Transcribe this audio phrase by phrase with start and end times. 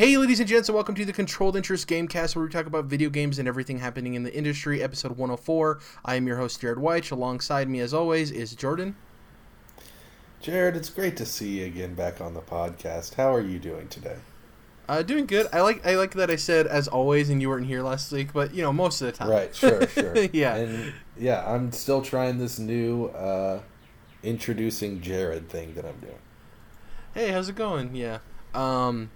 [0.00, 2.86] Hey, ladies and gents, and welcome to the Controlled Interest Gamecast, where we talk about
[2.86, 4.82] video games and everything happening in the industry.
[4.82, 5.78] Episode 104.
[6.06, 7.10] I am your host, Jared White.
[7.10, 8.96] Alongside me, as always, is Jordan.
[10.40, 13.16] Jared, it's great to see you again back on the podcast.
[13.16, 14.16] How are you doing today?
[14.88, 15.48] Uh, doing good.
[15.52, 18.32] I like I like that I said as always, and you weren't here last week,
[18.32, 19.28] but you know most of the time.
[19.28, 19.54] Right.
[19.54, 19.86] Sure.
[19.88, 20.16] Sure.
[20.32, 20.56] yeah.
[20.56, 23.60] And yeah, I'm still trying this new uh,
[24.22, 26.20] introducing Jared thing that I'm doing.
[27.12, 27.94] Hey, how's it going?
[27.94, 28.20] Yeah.
[28.54, 29.10] Um,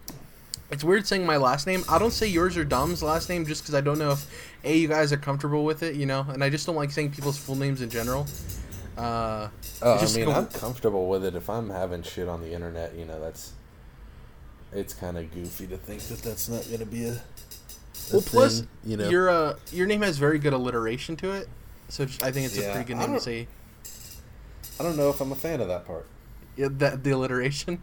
[0.75, 1.85] it's weird saying my last name.
[1.89, 4.27] I don't say yours or Dom's last name just because I don't know if
[4.65, 7.13] a you guys are comfortable with it, you know, and I just don't like saying
[7.13, 8.27] people's full names in general.
[8.99, 9.49] Uh,
[9.83, 11.35] Oh, I mean, I'm comfortable with it.
[11.35, 13.53] If I'm having shit on the internet, you know, that's
[14.73, 17.21] it's kind of goofy to think that that's not going to be a, a
[18.13, 19.09] well, plus thing, you know.
[19.09, 21.49] your uh, your name has very good alliteration to it,
[21.89, 23.47] so I think it's a pretty good name to say.
[24.81, 26.07] I don't know if I'm a fan of that part.
[26.57, 27.83] Yeah, that the alliteration.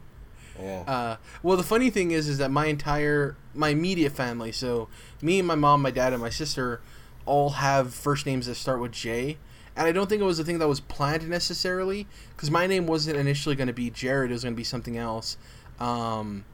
[0.60, 0.84] Yeah.
[0.88, 4.88] Uh, well, the funny thing is, is that my entire my immediate family, so
[5.22, 6.82] me and my mom, my dad, and my sister,
[7.26, 9.38] all have first names that start with J.
[9.76, 12.88] And I don't think it was a thing that was planned necessarily, because my name
[12.88, 15.38] wasn't initially going to be Jared; it was going to be something else.
[15.80, 16.46] Um,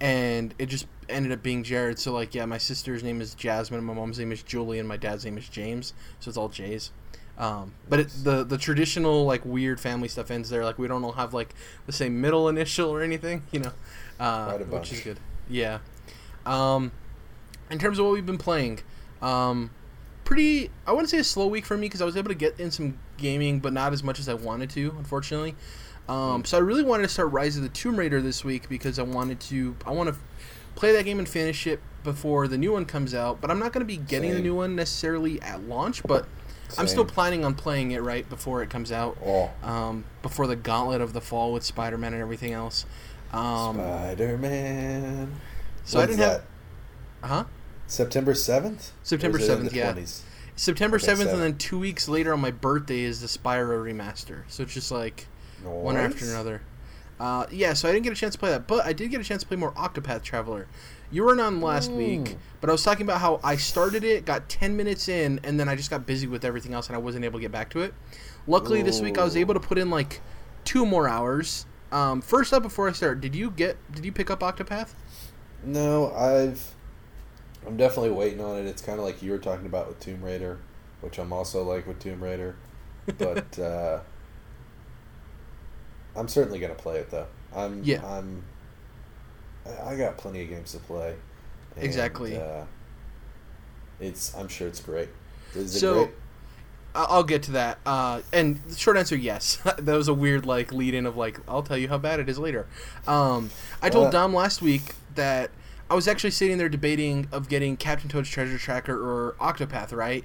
[0.00, 1.98] and it just ended up being Jared.
[1.98, 4.96] So like, yeah, my sister's name is Jasmine, my mom's name is Julie, and my
[4.96, 5.94] dad's name is James.
[6.20, 6.90] So it's all J's.
[7.36, 10.64] Um, but it, the the traditional like weird family stuff ends there.
[10.64, 11.54] Like we don't all have like
[11.86, 13.72] the same middle initial or anything, you know,
[14.20, 15.18] uh, which is good.
[15.48, 15.78] Yeah.
[16.46, 16.92] Um,
[17.70, 18.80] in terms of what we've been playing,
[19.20, 19.70] um,
[20.24, 20.70] pretty.
[20.86, 22.70] I wouldn't say a slow week for me because I was able to get in
[22.70, 25.56] some gaming, but not as much as I wanted to, unfortunately.
[26.08, 28.98] Um, so I really wanted to start Rise of the Tomb Raider this week because
[28.98, 29.74] I wanted to.
[29.86, 30.16] I want to
[30.76, 33.40] play that game and finish it before the new one comes out.
[33.40, 36.26] But I'm not going to be getting the new one necessarily at launch, but
[36.78, 39.16] I'm still planning on playing it right before it comes out.
[39.24, 42.86] Oh, Um, before the gauntlet of the fall with Spider-Man and everything else.
[43.32, 45.40] Um, Spider Man.
[45.84, 46.42] so I didn't have,
[47.22, 47.44] huh?
[47.86, 48.92] September seventh.
[49.02, 49.94] September 7th, yeah.
[50.56, 54.42] September Okay, 7th, and then two weeks later on my birthday is the Spyro remaster.
[54.48, 55.26] So it's just like
[55.62, 56.62] one after another.
[57.20, 59.20] Uh, yeah, so I didn't get a chance to play that, but I did get
[59.20, 60.66] a chance to play more Octopath Traveler.
[61.10, 64.48] You weren't on last week, but I was talking about how I started it, got
[64.48, 67.24] 10 minutes in, and then I just got busy with everything else and I wasn't
[67.24, 67.94] able to get back to it.
[68.48, 70.20] Luckily, this week I was able to put in like
[70.64, 71.66] two more hours.
[71.92, 73.76] Um, first up, before I start, did you get?
[73.92, 74.94] Did you pick up Octopath?
[75.62, 76.74] No, I've.
[77.66, 78.66] I'm definitely waiting on it.
[78.66, 80.58] It's kind of like you were talking about with Tomb Raider,
[81.00, 82.56] which I'm also like with Tomb Raider,
[83.16, 84.00] but uh,
[86.16, 87.26] I'm certainly gonna play it though.
[87.54, 87.82] I'm.
[87.84, 88.04] Yeah.
[88.06, 88.42] I'm.
[89.84, 91.14] I- got plenty of games to play.
[91.76, 92.36] and, Exactly.
[92.36, 92.64] Uh,
[94.00, 94.34] it's.
[94.34, 95.08] I'm sure it's great.
[95.54, 96.10] Is it So- great?
[96.96, 97.78] I- I'll get to that.
[97.84, 99.58] Uh, and the short answer, yes.
[99.64, 102.28] that was a weird like lead in of like I'll tell you how bad it
[102.28, 102.66] is later.
[103.06, 103.50] Um,
[103.82, 105.50] I told Uh, Dom last week that
[105.90, 109.92] I was actually sitting there debating of getting Captain Toad's Treasure Tracker or Octopath.
[109.92, 110.24] Right?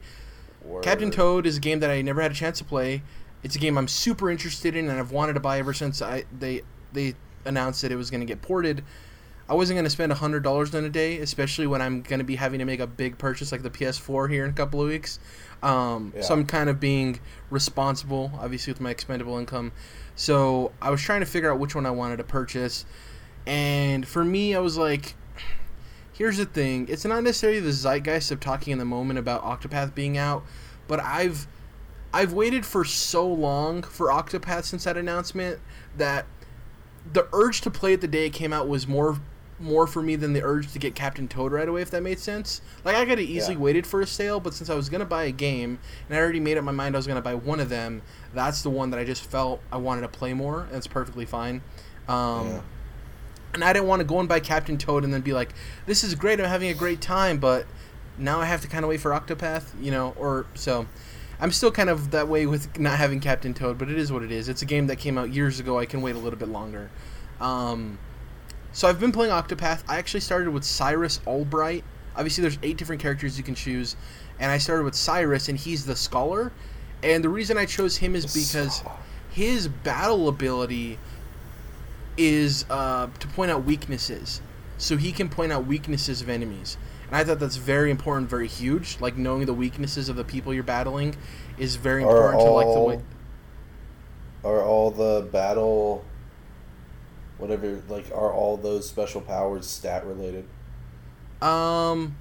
[0.83, 3.01] Captain Toad is a game that I never had a chance to play.
[3.43, 6.25] It's a game I'm super interested in and I've wanted to buy ever since I
[6.37, 6.63] they
[6.93, 8.83] they announced that it was going to get ported.
[9.47, 12.25] I wasn't going to spend hundred dollars in a day, especially when I'm going to
[12.25, 14.87] be having to make a big purchase like the PS4 here in a couple of
[14.87, 15.19] weeks.
[15.63, 17.19] Um, So I'm kind of being
[17.49, 19.71] responsible, obviously with my expendable income.
[20.15, 22.85] So I was trying to figure out which one I wanted to purchase,
[23.47, 25.15] and for me, I was like,
[26.13, 29.95] here's the thing: it's not necessarily the zeitgeist of talking in the moment about Octopath
[29.95, 30.43] being out,
[30.87, 31.47] but I've
[32.13, 35.59] I've waited for so long for Octopath since that announcement
[35.97, 36.25] that
[37.11, 39.19] the urge to play it the day it came out was more
[39.61, 42.17] more for me than the urge to get Captain Toad right away if that made
[42.17, 42.61] sense.
[42.85, 43.59] Like I could have easily Yeah.
[43.59, 46.21] waited for a sale, but since I was going to buy a game and I
[46.21, 48.01] already made up my mind I was going to buy one of them,
[48.33, 51.25] that's the one that I just felt I wanted to play more and it's perfectly
[51.25, 51.61] fine.
[52.07, 52.61] Um Yeah.
[53.53, 55.49] and I didn't want to go and buy Captain Toad and then be like,
[55.85, 57.65] "This is great, I'm having a great time," but
[58.17, 60.85] now I have to kind of wait for Octopath, you know, or so.
[61.41, 64.23] I'm still kind of that way with not having Captain Toad, but it is what
[64.23, 64.49] it is.
[64.49, 65.79] It's a game that came out years ago.
[65.79, 66.89] I can wait a little bit longer.
[67.39, 67.97] Um,
[68.73, 69.83] so I've been playing Octopath.
[69.87, 71.83] I actually started with Cyrus Albright.
[72.15, 73.95] Obviously, there's eight different characters you can choose,
[74.39, 76.51] and I started with Cyrus, and he's the scholar.
[77.01, 78.83] And the reason I chose him is because
[79.31, 80.99] his battle ability
[82.17, 84.41] is uh, to point out weaknesses.
[84.77, 86.77] So he can point out weaknesses of enemies.
[87.09, 88.97] And I thought that's very important, very huge.
[88.99, 91.15] Like knowing the weaknesses of the people you're battling
[91.57, 93.01] is very Are important to like the all- way.
[94.43, 96.05] Are all the battle,
[97.39, 100.45] whatever, like, are all those special powers stat related?
[101.41, 102.15] Um,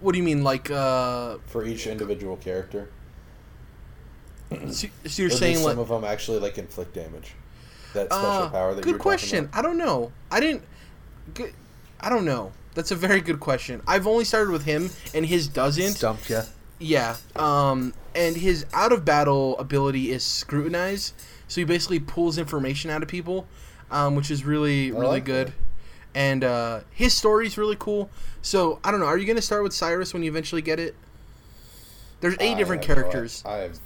[0.00, 0.70] what do you mean, like?
[0.70, 2.88] Uh, for each individual character?
[4.70, 5.76] so, so you're saying some like?
[5.76, 7.32] of them actually like inflict damage?
[7.92, 9.50] That special Uh, power that you good question.
[9.52, 10.12] I don't know.
[10.30, 10.62] I didn't.
[11.34, 11.52] Good.
[12.00, 12.52] I don't know.
[12.78, 13.82] That's a very good question.
[13.88, 15.94] I've only started with him, and his doesn't.
[15.94, 16.42] Stumped ya.
[16.78, 17.16] Yeah.
[17.34, 21.12] Um, and his out of battle ability is scrutinize.
[21.48, 23.48] So he basically pulls information out of people,
[23.90, 25.48] um, which is really really like good.
[25.48, 25.54] that.
[26.14, 28.10] And uh, his story's really cool.
[28.42, 29.06] So I don't know.
[29.06, 30.94] Are you gonna start with Cyrus when you eventually get it?
[32.20, 33.42] There's eight I different have no- characters.
[33.44, 33.78] I have,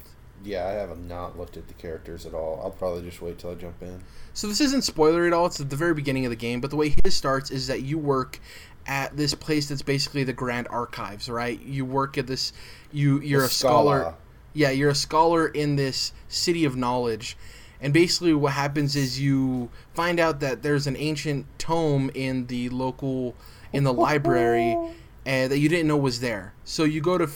[0.43, 2.61] yeah, I have not looked at the characters at all.
[2.63, 4.03] I'll probably just wait till I jump in.
[4.33, 5.45] So this isn't spoiler at all.
[5.45, 7.83] It's at the very beginning of the game, but the way his starts is that
[7.83, 8.39] you work
[8.85, 11.61] at this place that's basically the Grand Archives, right?
[11.61, 12.53] You work at this.
[12.91, 13.99] You you're The a scholar.
[13.99, 14.15] Scala.
[14.53, 17.37] Yeah, you're a scholar in this city of knowledge.
[17.81, 22.69] And basically, what happens is you find out that there's an ancient tome in the
[22.69, 23.35] local,
[23.73, 24.77] in the library,
[25.25, 26.53] and that you didn't know was there.
[26.63, 27.27] So you go to,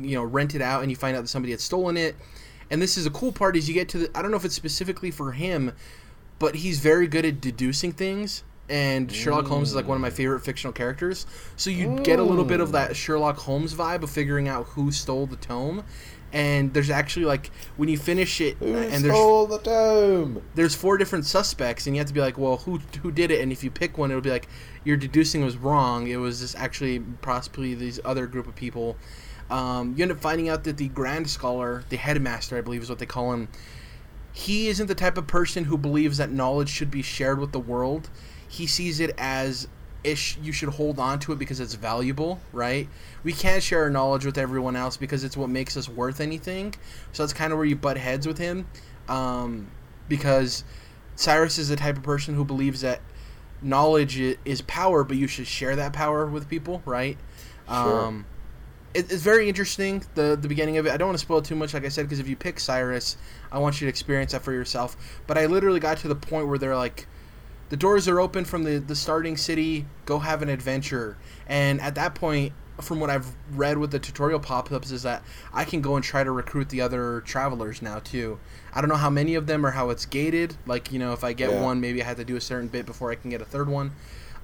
[0.00, 2.16] you know, rent it out, and you find out that somebody had stolen it.
[2.70, 4.10] And this is a cool part: is you get to the.
[4.16, 5.72] I don't know if it's specifically for him,
[6.38, 8.44] but he's very good at deducing things.
[8.70, 11.26] And Sherlock Holmes is like one of my favorite fictional characters.
[11.56, 14.92] So you get a little bit of that Sherlock Holmes vibe of figuring out who
[14.92, 15.84] stole the tome.
[16.30, 20.42] And there's actually like when you finish it, Who and there's stole the tome?
[20.54, 23.40] there's four different suspects, and you have to be like, well, who who did it?
[23.40, 24.46] And if you pick one, it'll be like
[24.84, 26.06] your deducing was wrong.
[26.06, 28.98] It was just actually possibly these other group of people.
[29.50, 32.90] Um, you end up finding out that the Grand Scholar, the headmaster, I believe is
[32.90, 33.48] what they call him,
[34.30, 37.58] he isn't the type of person who believes that knowledge should be shared with the
[37.58, 38.10] world.
[38.48, 39.68] He sees it as
[40.04, 42.88] ish you should hold on to it because it's valuable, right?
[43.24, 46.74] We can't share our knowledge with everyone else because it's what makes us worth anything.
[47.12, 48.66] So that's kind of where you butt heads with him,
[49.08, 49.68] um,
[50.08, 50.64] because
[51.16, 53.00] Cyrus is the type of person who believes that
[53.60, 57.18] knowledge is power, but you should share that power with people, right?
[57.66, 58.00] Sure.
[58.06, 58.26] Um,
[58.94, 60.92] it, it's very interesting the the beginning of it.
[60.92, 63.16] I don't want to spoil too much, like I said, because if you pick Cyrus,
[63.52, 64.96] I want you to experience that for yourself.
[65.26, 67.06] But I literally got to the point where they're like,
[67.68, 69.86] the doors are open from the the starting city.
[70.06, 71.16] Go have an adventure.
[71.46, 75.22] And at that point, from what I've read with the tutorial pop-ups, is that
[75.52, 78.38] I can go and try to recruit the other travelers now too.
[78.72, 80.56] I don't know how many of them or how it's gated.
[80.66, 81.62] Like you know, if I get Yeah.
[81.62, 83.68] one, maybe I have to do a certain bit before I can get a third
[83.68, 83.92] one.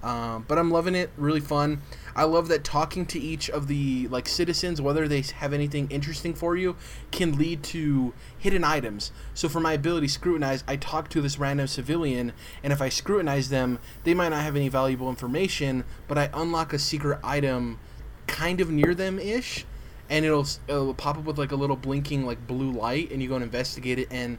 [0.05, 1.11] Um, but I'm loving it.
[1.17, 1.81] Really fun.
[2.15, 6.35] I love that talking to each of the like citizens, whether they have anything interesting
[6.35, 6.77] for you,
[7.11, 9.12] can lead to hidden items.
[9.33, 13.49] So for my ability scrutinize, I talk to this random civilian, and if I scrutinize
[13.49, 17.81] them, they might not have any valuable information, but I unlock a secret item,
[18.27, 19.65] kind of near them ish,
[20.11, 23.29] and it'll it'll pop up with like a little blinking like blue light, and you
[23.31, 24.09] go and investigate it.
[24.11, 24.37] And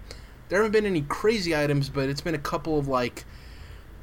[0.49, 3.25] there haven't been any crazy items, but it's been a couple of like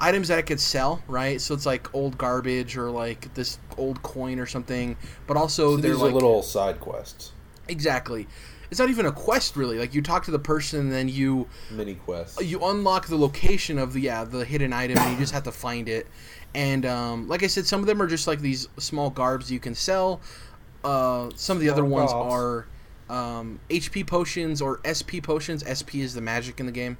[0.02, 1.40] items that I could sell, right?
[1.40, 4.96] So it's like old garbage or like this old coin or something.
[5.26, 7.32] But also So they're like little side quests,
[7.68, 8.26] exactly.
[8.70, 9.78] It's not even a quest really.
[9.78, 12.42] Like you talk to the person, and then you mini quest.
[12.42, 15.52] you unlock the location of the yeah the hidden item, and you just have to
[15.52, 16.06] find it.
[16.54, 19.60] And um, like I said, some of them are just like these small garbs you
[19.60, 20.20] can sell.
[20.84, 22.32] Uh, some of the other Small ones garbs.
[22.34, 22.66] are
[23.38, 25.62] um, HP potions or SP potions.
[25.68, 26.96] SP is the magic in the game,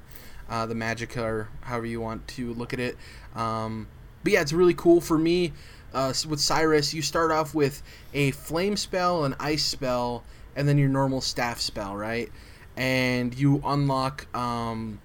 [0.53, 2.95] uh, the magic or however you want to look at it.
[3.35, 3.87] Um,
[4.23, 5.51] but yeah, it's really cool for me.
[5.95, 7.81] Uh, with Cyrus, you start off with
[8.13, 10.23] a flame spell, an ice spell,
[10.55, 12.31] and then your normal staff spell, right?
[12.77, 15.01] And you unlock um,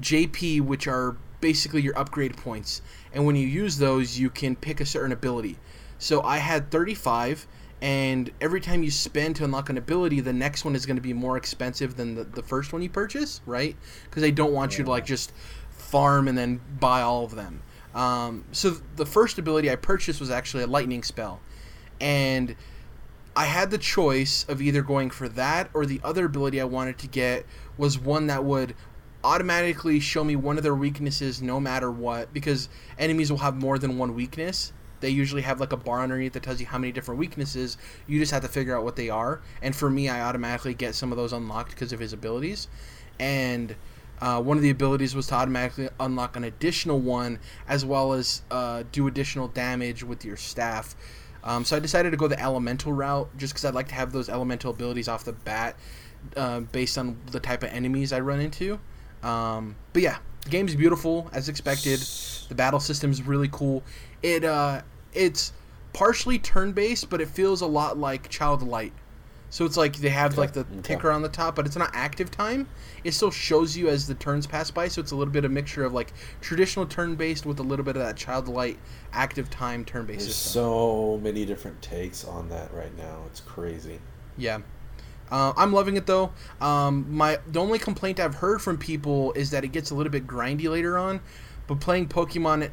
[0.00, 2.82] JP, which are basically your upgrade points.
[3.12, 5.56] And when you use those, you can pick a certain ability.
[5.98, 7.46] So I had 35,
[7.82, 11.02] and every time you spend to unlock an ability, the next one is going to
[11.02, 13.76] be more expensive than the, the first one you purchase, right?
[14.04, 15.32] Because they don't want you to like just
[15.70, 17.62] farm and then buy all of them.
[17.94, 21.40] Um, so the first ability I purchased was actually a lightning spell,
[22.00, 22.54] and
[23.34, 26.98] I had the choice of either going for that or the other ability I wanted
[26.98, 27.46] to get
[27.78, 28.74] was one that would
[29.22, 32.68] automatically show me one of their weaknesses no matter what because
[32.98, 34.72] enemies will have more than one weakness.
[35.00, 37.76] They usually have like a bar underneath that tells you how many different weaknesses.
[38.06, 39.40] You just have to figure out what they are.
[39.62, 42.68] And for me, I automatically get some of those unlocked because of his abilities.
[43.18, 43.76] And
[44.20, 48.42] uh, one of the abilities was to automatically unlock an additional one as well as
[48.50, 50.94] uh, do additional damage with your staff.
[51.42, 54.12] Um, so I decided to go the elemental route just because I'd like to have
[54.12, 55.76] those elemental abilities off the bat
[56.36, 58.78] uh, based on the type of enemies I run into.
[59.22, 62.00] Um, but yeah, the game's beautiful as expected.
[62.48, 63.82] The battle system's really cool.
[64.22, 64.82] It uh,
[65.14, 65.52] it's
[65.92, 68.92] partially turn-based, but it feels a lot like Child of Light.
[69.52, 70.80] So it's like they have like the Okay.
[70.82, 72.68] ticker on the top, but it's not active time.
[73.02, 75.50] It still shows you as the turns pass by, so it's a little bit of
[75.50, 78.78] a mixture of like traditional turn-based with a little bit of that Child of Light
[79.12, 80.62] active time turn-based There's system.
[80.62, 83.22] so many different takes on that right now.
[83.26, 83.98] It's crazy.
[84.38, 84.60] Yeah.
[85.32, 86.30] Uh, I'm loving it though.
[86.60, 90.12] Um, my the only complaint I've heard from people is that it gets a little
[90.12, 91.20] bit grindy later on,
[91.66, 92.70] but playing Pokemon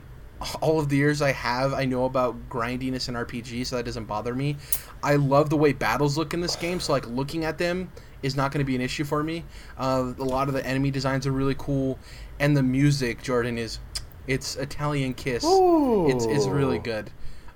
[0.61, 4.05] all of the years I have, I know about grindiness in RPG, so that doesn't
[4.05, 4.57] bother me.
[5.03, 7.91] I love the way battles look in this game, so like looking at them
[8.23, 9.43] is not going to be an issue for me.
[9.77, 11.97] Uh, a lot of the enemy designs are really cool,
[12.39, 13.79] and the music, Jordan, is
[14.27, 15.43] it's Italian Kiss.
[15.45, 16.09] Ooh.
[16.09, 17.09] It's it's really good.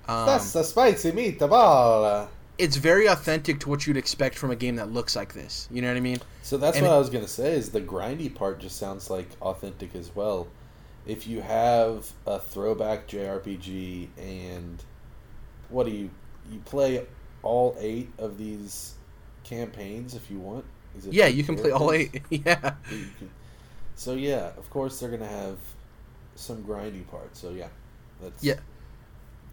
[0.08, 2.28] Um, That's the spicy meatball.
[2.58, 5.68] it's very authentic to what you'd expect from a game that looks like this.
[5.70, 6.18] You know what I mean?
[6.42, 7.54] So that's And what it- I was gonna say.
[7.56, 10.48] Is the grindy part just sounds like authentic as well.
[11.06, 14.82] If you have a throwback JRPG and
[15.68, 16.10] what do you
[16.50, 17.06] you play
[17.42, 18.94] all eight of these
[19.44, 20.64] campaigns if you want?
[20.96, 22.22] Is it Yeah, you can play all eight.
[22.30, 22.74] yeah.
[23.94, 25.58] So yeah, of course they're gonna have
[26.34, 27.40] some grindy parts.
[27.40, 27.68] So yeah,
[28.20, 28.60] that's Yeah.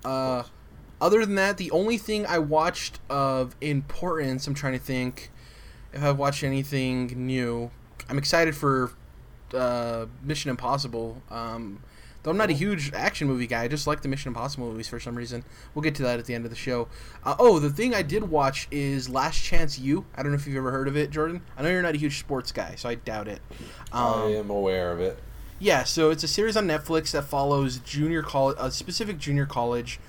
[0.03, 0.43] Uh,
[1.01, 5.31] other than that, the only thing I watched of importance, I'm trying to think
[5.93, 7.71] if I've watched anything new.
[8.09, 8.91] I'm excited for
[9.53, 11.21] uh, Mission Impossible.
[11.29, 11.81] Um,
[12.23, 14.87] though I'm not a huge action movie guy, I just like the Mission Impossible movies
[14.87, 15.43] for some reason.
[15.73, 16.87] We'll get to that at the end of the show.
[17.23, 20.05] Uh, oh, the thing I did watch is Last Chance U.
[20.15, 21.41] I don't know if you've ever heard of it, Jordan.
[21.57, 23.41] I know you're not a huge sports guy, so I doubt it.
[23.91, 25.17] Um, I am aware of it.
[25.59, 29.99] yeah, so it's a series on Netflix that follows junior college, a specific junior college,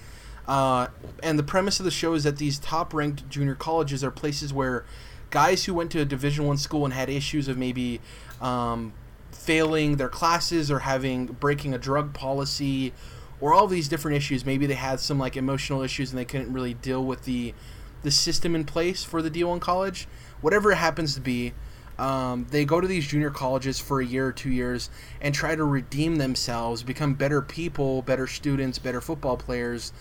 [0.48, 0.88] uh,
[1.22, 4.84] and the premise of the show is that these top-ranked junior colleges are places where
[5.30, 8.00] guys who went to a Division One school and had issues of maybe
[8.40, 8.92] um,
[9.32, 12.92] failing their classes or having breaking a drug policy,
[13.40, 14.44] or all these different issues.
[14.44, 17.54] Maybe they had some like emotional issues and they couldn't really deal with the
[18.02, 20.08] the system in place for the D1 college.
[20.40, 21.52] Whatever it happens to be,
[21.98, 24.88] um, they go to these junior colleges for a year or two years
[25.20, 29.92] and try to redeem themselves, become better people, better students, better football players,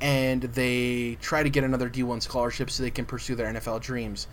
[0.00, 4.28] and they try to get another D1 scholarship so they can pursue their NFL dreams.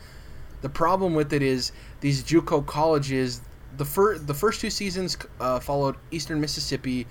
[0.62, 1.72] The problem with it is
[2.02, 3.42] these JUCO colleges.
[3.78, 7.08] The first the first two seasons uh, followed Eastern Mississippi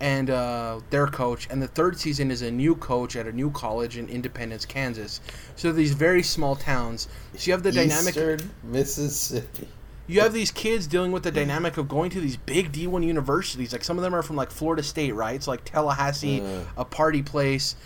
[0.00, 3.50] and uh, their coach, and the third season is a new coach at a new
[3.50, 5.20] college in Independence, Kansas.
[5.56, 7.08] So these very small towns.
[7.36, 8.08] So you have the dynamic.
[8.16, 9.68] Eastern Mississippi.
[10.06, 13.72] You have these kids dealing with the dynamic of going to these big D1 universities.
[13.72, 15.34] Like some of them are from like Florida State, right?
[15.34, 16.60] It's like Tallahassee, Uh.
[16.78, 17.76] a party place,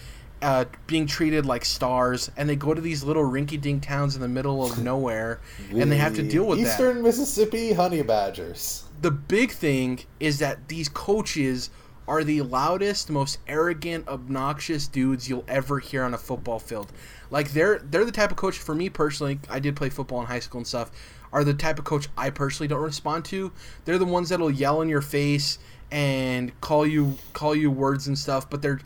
[0.42, 4.28] uh, being treated like stars, and they go to these little rinky-dink towns in the
[4.28, 6.66] middle of nowhere, and they have to deal with that.
[6.66, 8.84] Eastern Mississippi Honey Badgers.
[9.00, 11.70] the big thing is that these coaches
[12.08, 16.92] are the loudest, most arrogant, obnoxious dudes you'll ever hear on a football field.
[17.30, 19.38] Like they're they're the type of coach for me personally.
[19.48, 20.90] I did play football in high school and stuff.
[21.32, 23.52] Are the type of coach I personally don't respond to.
[23.84, 25.58] They're the ones that'll yell in your face
[25.92, 28.50] and call you call you words and stuff.
[28.50, 28.80] But they're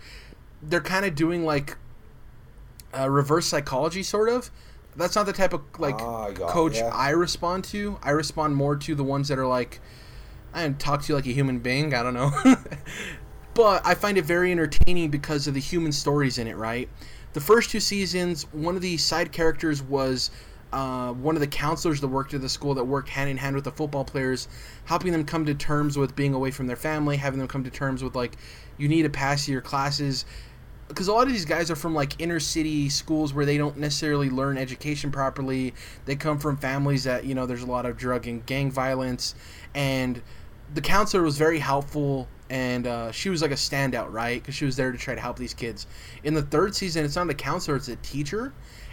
[0.69, 1.77] they're kind of doing like
[2.97, 4.51] uh, reverse psychology, sort of.
[4.97, 6.89] That's not the type of like I coach ya.
[6.93, 7.99] I respond to.
[8.03, 9.81] I respond more to the ones that are like,
[10.55, 11.95] I talk to you like a human being.
[11.95, 12.31] I don't know,
[13.55, 16.57] but I find it very entertaining because of the human stories in it.
[16.57, 16.89] Right,
[17.35, 20.31] the first two seasons, one of the side characters was.
[20.73, 23.55] Uh, one of the counselors that worked at the school that worked hand in hand
[23.55, 24.49] with the football players,
[24.85, 27.71] helping them come to terms with being away from their family, having them come to
[27.71, 28.37] terms with like,
[28.77, 30.27] you need to pass your classes,
[30.89, 33.77] because a lot of these guys are from like inner city schools where they don't
[33.77, 35.75] necessarily learn education properly.
[36.05, 39.35] They come from families that you know there's a lot of drug and gang violence,
[39.75, 40.23] and
[40.75, 44.41] the counselor was very helpful and uh, she was like a standout, right?
[44.41, 45.87] Because she was there to try to help these kids.
[46.23, 48.53] In the third season, it's not a counselor; it's a teacher,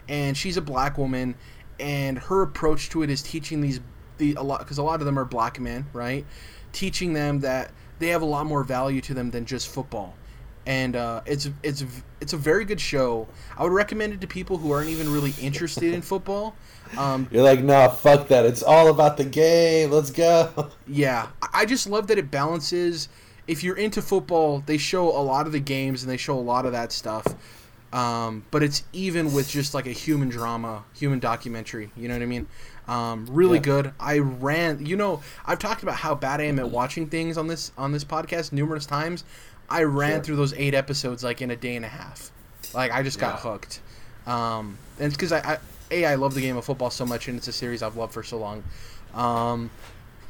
[0.10, 1.36] and she's a black woman,
[1.80, 3.80] and her approach to it is teaching these
[4.18, 6.26] the a lot because a lot of them are black men, right?
[6.72, 10.16] Teaching them that they have a lot more value to them than just football
[10.66, 11.84] and uh, it's it's
[12.22, 13.28] it's a very good show.
[13.58, 16.56] I would recommend it to people who aren't even really interested in football.
[16.98, 18.46] Um, You're like, nah, fuck that.
[18.46, 19.92] It's all about the game.
[19.92, 20.70] Let's go.
[20.88, 23.10] yeah, I- just love that it balances.
[23.46, 26.40] If you're into football, they show a lot of the games and they show a
[26.40, 27.26] lot of that stuff.
[27.92, 31.92] Um, but it's even with just like a human drama, human documentary.
[31.96, 32.48] You know what I mean?
[32.88, 33.64] Um, really Yeah.
[33.64, 33.94] good.
[34.00, 34.84] I ran.
[34.86, 37.92] You know, I've talked about how bad I am at watching things on this on
[37.92, 39.24] this podcast numerous times.
[39.70, 40.24] I ran Sure.
[40.24, 42.32] through those eight episodes like in a day and a half.
[42.74, 43.52] Like I just got Yeah.
[43.52, 43.80] hooked.
[44.28, 45.58] Um, and it's because I, I
[45.92, 48.14] a I love the game of football so much, and it's a series I've loved
[48.14, 48.64] for so long.
[49.14, 49.70] Um,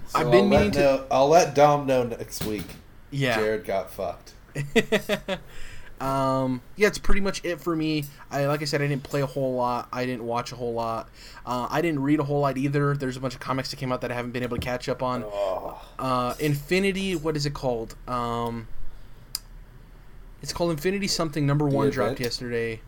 [0.08, 2.66] So I've been I'll meaning to- know, I'll let Dom know next week.
[3.12, 3.38] yeah.
[3.38, 4.34] Jared got fucked.
[6.02, 8.06] um, yeah, it's pretty much it for me.
[8.30, 9.88] I like I said, I didn't play a whole lot.
[9.94, 11.10] I didn't watch a whole lot.
[11.46, 12.96] Uh, I didn't read a whole lot either.
[12.96, 14.90] There's a bunch of comics that came out that I haven't been able to catch
[14.90, 15.24] up on.
[15.24, 17.96] Oh, Uh, Infinity, what is it called?
[18.08, 18.68] Um,
[20.44, 21.48] it's called Infinity something.
[21.48, 21.94] Number one event?
[21.94, 22.82] dropped yesterday.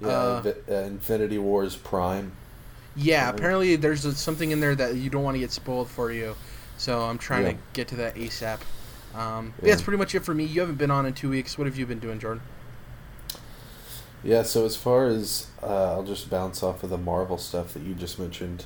[0.00, 2.32] yeah, Uh, uh, Infinity Wars Prime.
[2.96, 6.12] Yeah, apparently there's a, something in there that you don't want to get spoiled for
[6.12, 6.36] you.
[6.78, 7.52] So I'm trying Yeah.
[7.52, 8.60] to get to that ASAP.
[9.14, 9.68] Um, yeah.
[9.68, 10.44] yeah, that's pretty much it for me.
[10.44, 11.56] You haven't been on in two weeks.
[11.56, 12.42] What have you been doing, Jordan?
[14.22, 17.82] Yeah, so as far as uh, I'll just bounce off of the Marvel stuff that
[17.82, 18.64] you just mentioned.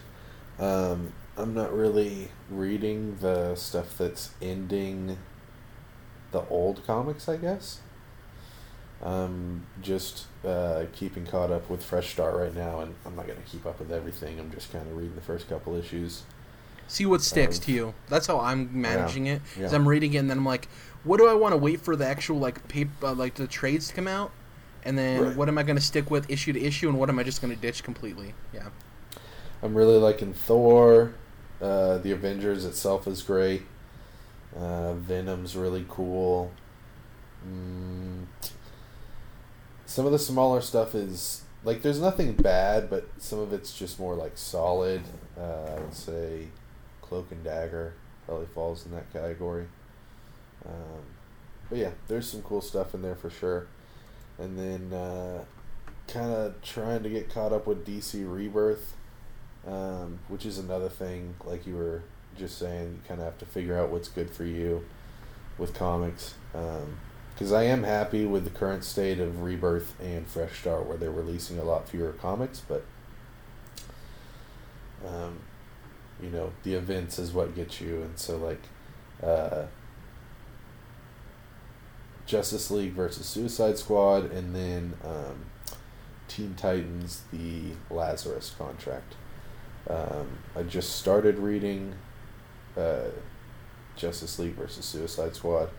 [0.59, 5.19] Um, I'm not really reading the stuff that's ending
[6.33, 7.81] the old comics, I guess.
[9.03, 13.41] I'm just uh, keeping caught up with Fresh Start right now, and I'm not going
[13.41, 14.39] to keep up with everything.
[14.39, 16.23] I'm just kind of reading the first couple issues.
[16.87, 17.95] See what sticks to you.
[18.09, 19.43] That's how I'm managing yeah, it.
[19.53, 19.75] Is yeah.
[19.75, 20.69] I'm reading it, and then I'm like,
[21.05, 23.89] what do I want to wait for the actual like paper, uh, like the trades
[23.89, 24.33] to come out,
[24.85, 25.37] and then right.
[25.37, 27.41] what am I going to stick with issue to issue, and what am I just
[27.41, 28.35] going to ditch completely?
[28.53, 28.69] Yeah.
[29.63, 31.15] I'm really liking Thor.
[31.61, 33.63] Uh, the Avengers itself is great.
[34.57, 36.51] Uh, Venom's really cool.
[37.47, 38.25] Mm,
[39.91, 43.99] some of the smaller stuff is like there's nothing bad, but some of it's just
[43.99, 45.03] more like solid.
[45.39, 46.47] Uh, I would say
[47.03, 47.95] Cloak and Dagger
[48.27, 49.67] probably falls in that category.
[50.65, 51.03] Um,
[51.69, 53.67] but yeah, there's some cool stuff in there for sure.
[54.39, 55.45] And then uh,
[56.09, 58.95] kind of trying to get caught up with DC Rebirth
[59.67, 62.03] um, which is another thing, like you were
[62.39, 64.85] just saying, you kind of have to figure out what's good for you
[65.59, 66.35] with comics.
[67.41, 71.11] Because I am happy with the current state of Rebirth and Fresh Start, where they're
[71.11, 72.85] releasing a lot fewer comics, but.
[75.07, 75.39] Um,
[76.23, 78.61] you know, the events is what gets you, and so like,
[79.23, 79.65] uh,
[82.27, 85.47] Justice League versus Suicide Squad, and then um,
[86.29, 89.15] Teen Titans, the Lazarus contract.
[89.89, 91.95] Um, I just started reading
[92.77, 93.09] uh,
[93.97, 95.71] Justice League versus Suicide Squad,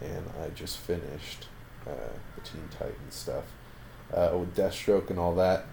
[0.00, 1.46] and I just finished
[1.86, 3.44] uh, the Teen Titans stuff
[4.12, 5.66] uh, with Deathstroke and all that.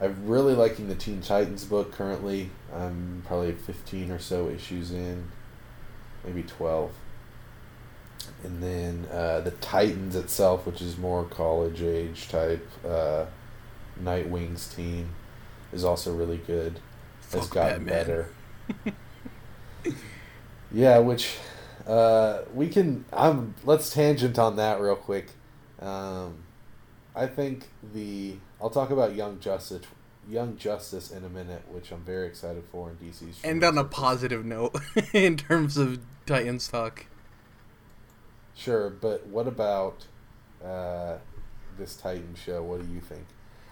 [0.00, 2.50] I'm really liking the Teen Titans book currently.
[2.74, 5.30] I'm probably 15 or so issues in,
[6.24, 6.92] maybe 12.
[8.44, 13.26] And then uh, the Titans itself, which is more college age type, uh,
[14.02, 15.10] Nightwing's team,
[15.72, 16.80] is also really good
[17.32, 18.28] has gotten Batman.
[18.84, 19.94] better.
[20.72, 21.36] yeah, which
[21.86, 23.04] uh, we can.
[23.12, 23.54] I'm.
[23.64, 25.28] Let's tangent on that real quick.
[25.80, 26.42] Um,
[27.14, 28.36] I think the.
[28.60, 29.82] I'll talk about Young Justice.
[30.28, 33.44] Young Justice in a minute, which I'm very excited for in DC's.
[33.44, 34.76] And on a positive note,
[35.12, 37.06] in terms of Titans talk.
[38.56, 40.06] Sure, but what about
[40.64, 41.18] uh,
[41.78, 42.62] this Titan show?
[42.64, 43.26] What do you think?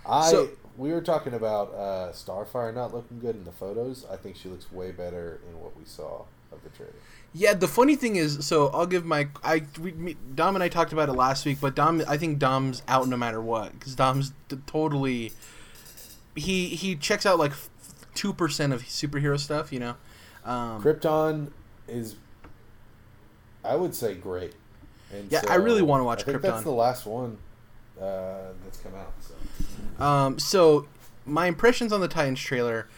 [0.07, 4.07] I so, we were talking about uh, Starfire not looking good in the photos.
[4.09, 6.93] I think she looks way better in what we saw of the trailer.
[7.37, 10.93] Yeah, the funny thing is, so I'll give my I we, Dom and I talked
[10.93, 14.33] about it last week, but Dom I think Dom's out no matter what because Dom's
[14.67, 15.33] totally
[16.37, 17.53] he he checks out like
[18.15, 19.97] two percent of superhero stuff, you know.
[20.45, 21.51] Um, Krypton
[21.89, 22.17] is,
[23.65, 24.53] I would say, great.
[25.13, 26.43] And yeah, so I really want to watch I think Krypton.
[26.43, 27.39] That's the last one
[28.01, 29.13] uh, that's come out.
[29.21, 30.05] So.
[30.05, 30.87] Um, so
[31.25, 32.89] my impressions on the Titans trailer,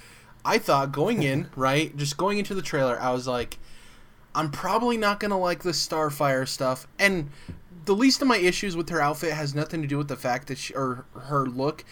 [0.47, 3.59] I thought going in right, just going into the trailer, I was like,
[4.35, 7.31] I'm probably not gonna like the Starfire stuff, and
[7.85, 10.49] the least of my issues with her outfit has nothing to do with the fact
[10.49, 11.85] that she or her look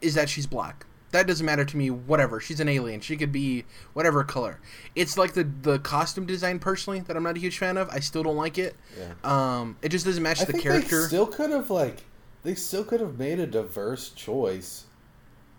[0.00, 0.86] is that she's black.
[1.12, 1.90] That doesn't matter to me.
[1.90, 2.40] Whatever.
[2.40, 3.00] She's an alien.
[3.00, 4.60] She could be whatever color.
[4.96, 7.88] It's like the the costume design personally that I'm not a huge fan of.
[7.90, 8.74] I still don't like it.
[8.98, 9.12] Yeah.
[9.22, 11.06] Um, it just doesn't match I the character.
[11.06, 12.02] still could have like
[12.42, 14.86] they still could have made a diverse choice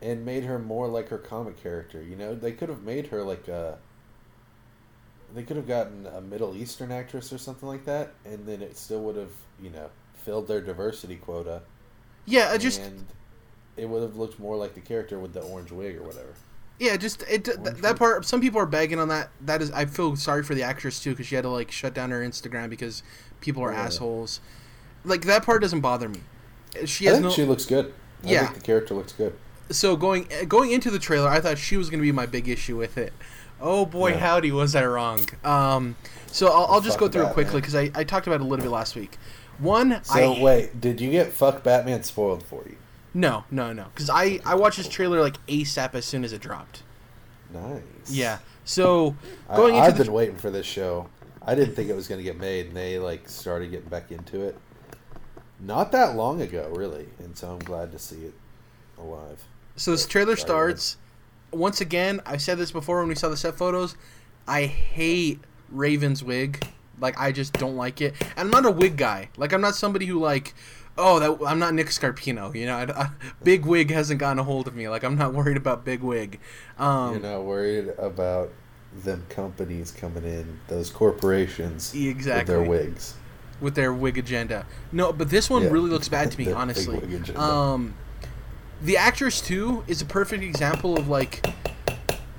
[0.01, 2.01] and made her more like her comic character.
[2.01, 3.77] You know, they could have made her like a.
[5.33, 8.77] They could have gotten a Middle Eastern actress or something like that, and then it
[8.77, 9.31] still would have,
[9.61, 11.61] you know, filled their diversity quota.
[12.25, 12.81] Yeah, I just.
[12.81, 13.05] And
[13.75, 16.33] it would have looked more like the character with the orange wig or whatever.
[16.79, 18.25] Yeah, just it th- that part.
[18.25, 19.29] Some people are begging on that.
[19.41, 21.93] That is, I feel sorry for the actress too because she had to like shut
[21.93, 23.01] down her Instagram because
[23.41, 23.83] people are yeah.
[23.83, 24.41] assholes.
[25.03, 26.21] Like that part doesn't bother me
[26.83, 27.93] she has I think no, she looks good.
[28.23, 29.35] I yeah, the character looks good.
[29.69, 32.47] So going going into the trailer, I thought she was going to be my big
[32.47, 33.13] issue with it.
[33.59, 34.17] Oh boy, yeah.
[34.17, 35.27] howdy, was I wrong?
[35.43, 35.95] Um,
[36.27, 37.31] so I'll, I'll just go through Batman.
[37.31, 39.17] it quickly because I, I talked about it a little bit last week.
[39.57, 42.75] One, so I, wait, did you get fuck Batman spoiled for you?
[43.13, 46.41] No, no, no, because I I watched this trailer like ASAP as soon as it
[46.41, 46.83] dropped.
[47.53, 47.81] Nice.
[48.09, 48.39] Yeah.
[48.65, 49.15] So
[49.55, 51.09] going I, into I've been waiting for this show.
[51.47, 54.11] I didn't think it was going to get made, and they like started getting back
[54.11, 54.57] into it
[55.59, 58.33] not that long ago, really, and so I'm glad to see it
[58.97, 59.45] alive.
[59.75, 60.97] So this trailer starts.
[61.51, 63.95] Once again, I said this before when we saw the set photos.
[64.47, 65.39] I hate
[65.71, 66.65] Raven's wig.
[66.99, 68.13] Like I just don't like it.
[68.37, 69.29] And I'm not a wig guy.
[69.37, 70.53] Like I'm not somebody who like,
[70.97, 72.53] oh, that I'm not Nick Scarpino.
[72.55, 73.09] You know, I, I,
[73.43, 74.87] big wig hasn't gotten a hold of me.
[74.89, 76.39] Like I'm not worried about big wig.
[76.77, 78.51] Um, You're not worried about
[79.03, 82.37] them companies coming in, those corporations Exactly.
[82.37, 83.13] with their wigs.
[83.59, 84.65] with their wig agenda.
[84.93, 85.69] No, but this one Yeah.
[85.69, 87.01] really looks bad to me, honestly.
[87.35, 87.93] Um,
[88.81, 91.45] the actress too is a perfect example of like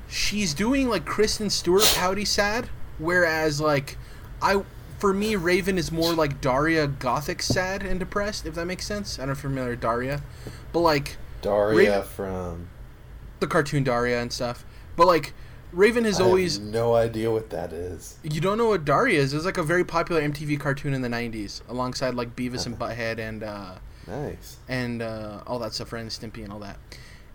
[0.08, 2.68] she's doing like Kristen Stewart pouty sad,
[2.98, 3.96] whereas like
[4.42, 4.62] I
[4.98, 8.46] for me Raven is more like Daria gothic sad and depressed.
[8.46, 10.22] If that makes sense, I don't know if you're familiar with Daria,
[10.72, 12.68] but like Daria Raven- from.
[13.40, 14.64] the cartoon Daria and stuff.
[14.96, 15.32] But like
[15.72, 18.16] Raven has I have always no idea what that is.
[18.22, 19.32] You don't know what Daria is?
[19.34, 22.78] It was like a very popular MTV cartoon in the '90s, alongside like Beavis and
[22.78, 23.74] Butthead and uh,
[24.06, 24.56] Nice.
[24.68, 26.78] and uh, all that stuff, Ren and Stimpy and all that.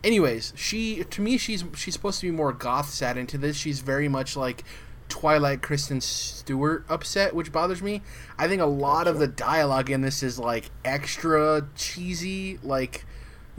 [0.03, 3.55] Anyways, she to me she's she's supposed to be more goth sad into this.
[3.55, 4.63] She's very much like
[5.09, 8.01] Twilight Kristen Stewart upset, which bothers me.
[8.37, 13.05] I think a lot of the dialogue in this is like extra cheesy, like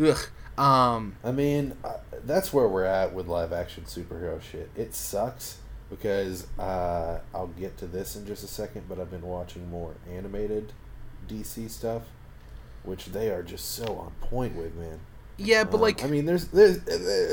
[0.03, 0.19] ugh.
[0.59, 4.71] Um, I mean, uh, that's where we're at with live action superhero shit.
[4.77, 9.23] It sucks because uh, I'll get to this in just a second, but I've been
[9.23, 10.73] watching more animated
[11.29, 12.03] DC stuff,
[12.85, 15.01] which they are just so on point with, man.
[15.37, 16.79] yeah, but Um, like I mean, there's, there's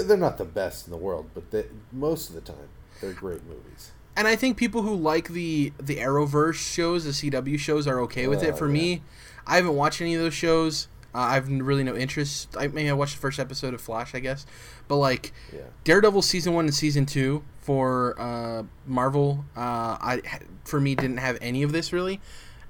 [0.08, 2.70] they're not the best in the world, but they, most of the time
[3.02, 3.92] they're great movies.
[4.18, 8.28] and I think people who like the the Arrowverse shows, the CW shows, are okay
[8.28, 8.58] with Oh, it.
[8.58, 8.74] For yeah.
[8.74, 9.02] me,
[9.48, 10.88] I haven't watched any of those shows.
[11.16, 12.56] Uh, I've really no interest.
[12.58, 14.46] I maybe I watched the first episode of Flash, I guess,
[14.88, 15.62] but like Yeah.
[15.84, 20.22] Daredevil season one and season two for uh, Marvel, uh, I
[20.66, 22.20] for me didn't have any of this really,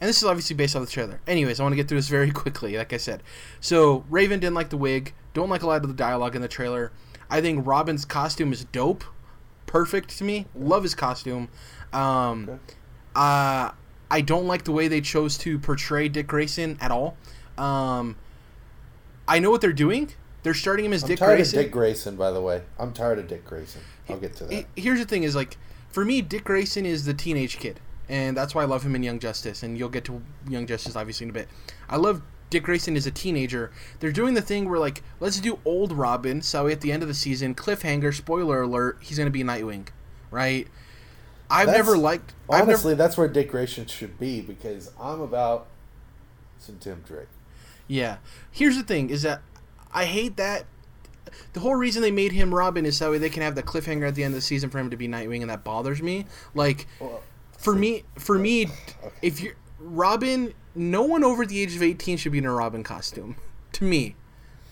[0.02, 1.20] and this is obviously based off the trailer.
[1.28, 2.78] Anyways, I want to get through this very quickly.
[2.78, 3.24] Like I said,
[3.60, 5.14] so Raven didn't like the wig.
[5.34, 6.92] Don't like a lot of the dialogue in the trailer.
[7.30, 9.04] I think Robin's costume is dope,
[9.68, 10.48] perfect to me.
[10.56, 11.50] Love his costume.
[11.94, 12.60] Um, Okay.
[13.16, 13.72] uh,
[14.12, 17.16] I don't like the way they chose to portray Dick Grayson at all.
[17.58, 18.16] Um,
[19.28, 20.12] I know what they're doing.
[20.42, 21.60] They're starting him as I'm Dick tired Grayson.
[21.60, 22.64] of Dick Grayson, by the way.
[22.80, 23.82] I'm tired of Dick Grayson.
[24.10, 24.66] I'll get to that.
[24.76, 25.58] Here's the thing: is like
[25.90, 27.80] for me, Dick Grayson is the teenage kid,
[28.10, 29.64] and that's why I love him in Young Justice.
[29.64, 31.48] And you'll get to Young Justice obviously in a bit.
[31.90, 33.72] I love Dick Grayson as a teenager.
[34.00, 36.42] They're doing the thing where like let's do old Robin.
[36.42, 39.88] So at the end of the season, cliffhanger, spoiler alert, he's gonna be Nightwing,
[40.32, 40.68] right?
[41.52, 42.34] I've That's- never liked.
[42.50, 45.68] I've never, Honestly, that's where Dick Grayson should be because I'm about
[46.60, 47.28] some Tim Drake.
[47.88, 48.18] Yeah.
[48.52, 49.42] Here's the thing: is that
[49.94, 50.66] I hate that.
[51.54, 54.08] The whole reason they made him Robin is that way they can have the cliffhanger
[54.08, 56.26] at the end of the season for him to be Nightwing, and that bothers me.
[56.56, 57.22] Like, Well,
[57.60, 58.68] for me, for me,
[59.22, 62.84] if you're Robin, no one over the age of eighteen should be in a Robin
[62.84, 63.36] costume.
[63.74, 64.16] To me,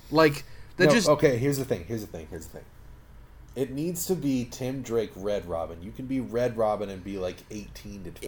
[0.09, 0.43] like
[0.77, 1.37] that no, just okay.
[1.37, 1.85] Here's the thing.
[1.87, 2.27] Here's the thing.
[2.29, 2.65] Here's the thing.
[3.55, 5.81] It needs to be Tim Drake Red Robin.
[5.81, 8.21] You can be Red Robin and be like 18 to 25.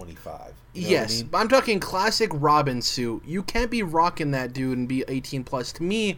[0.74, 1.28] You know what I yes, mean?
[1.28, 3.24] but I'm talking classic Robin suit.
[3.26, 5.72] You can't be rocking that dude and be 18 plus.
[5.74, 6.17] To me,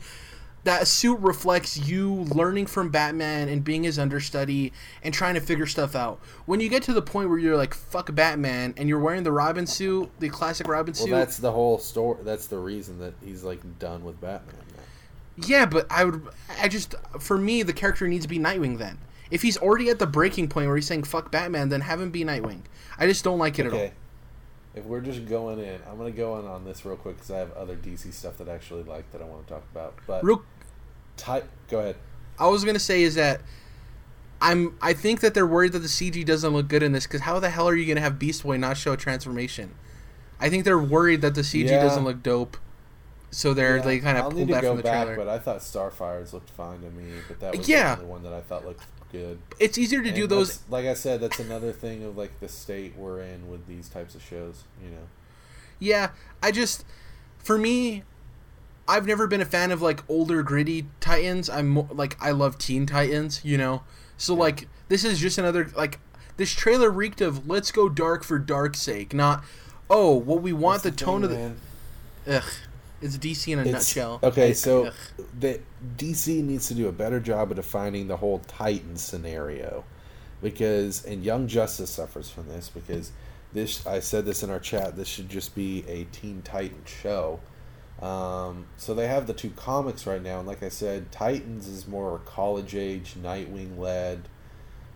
[0.64, 4.72] that suit reflects you learning from Batman and being his understudy
[5.04, 6.20] and trying to figure stuff out.
[6.46, 9.32] When you get to the point where you're like fuck Batman and you're wearing the
[9.32, 11.26] Robin suit, the classic Robin suit Well, suit.
[11.26, 12.20] that's the whole story.
[12.24, 14.56] That's the reason that he's like done with Batman.
[14.76, 15.48] Now.
[15.48, 16.28] Yeah, but I would.
[16.62, 18.78] I just for me, the character needs to be Nightwing.
[18.78, 19.00] Then,
[19.32, 22.12] if he's already at the breaking point where he's saying "fuck Batman," then have him
[22.12, 22.62] be Nightwing.
[23.00, 23.90] I just don't like it at all.
[24.74, 27.40] If we're just going in, I'm gonna go in on this real quick because I
[27.40, 29.96] have other DC stuff that I actually like that I want to talk about.
[30.08, 30.44] But Real,
[31.22, 31.96] Ty- go ahead.
[32.40, 33.42] I was gonna say is that
[34.42, 34.76] I'm.
[34.82, 37.40] I think that they're worried that the CG doesn't look good in this because how
[37.40, 39.76] the hell are you gonna have Beast Boy not show a transformation?
[40.40, 41.84] I think they're worried that the CG Yeah.
[41.84, 42.58] doesn't look dope,
[43.30, 45.16] so they're Yeah, they kind of pulled that from the back, trailer.
[45.24, 47.12] but I thought Starfires looked fine to me.
[47.28, 47.94] But that was Yeah.
[47.96, 48.82] the one that I thought looked
[49.12, 49.38] good.
[49.60, 50.62] it's easier to do those.
[50.70, 54.16] like I said, that's another thing of like the state we're in with these types
[54.16, 54.64] of shows.
[54.84, 55.08] You know,
[55.78, 56.10] Yeah,
[56.42, 56.84] I just
[57.38, 58.04] for me,
[58.88, 61.50] I've never been a fan of like older gritty Titans.
[61.50, 63.84] I'm mo- like I love Teen Titans, you know.
[64.18, 66.00] So like this is just another like
[66.38, 69.44] this trailer reeked of let's go dark for dark's sake, not
[69.90, 71.56] oh what we want the, tone thing, of man.
[72.26, 72.44] the ugh.
[73.02, 74.20] It's DC in a It's- nutshell.
[74.22, 74.94] Okay, I- so ugh.
[75.40, 75.60] the
[75.98, 79.84] DC needs to do a better job of defining the whole Titan scenario,
[80.42, 83.12] because and Young Justice suffers from this because
[83.54, 84.96] this I said this in our chat.
[84.96, 87.40] This should just be a Teen Titan show.
[88.02, 91.88] Um, so they have the two comics right now, and like I said, Titans is
[91.88, 94.28] more college age, Nightwing led,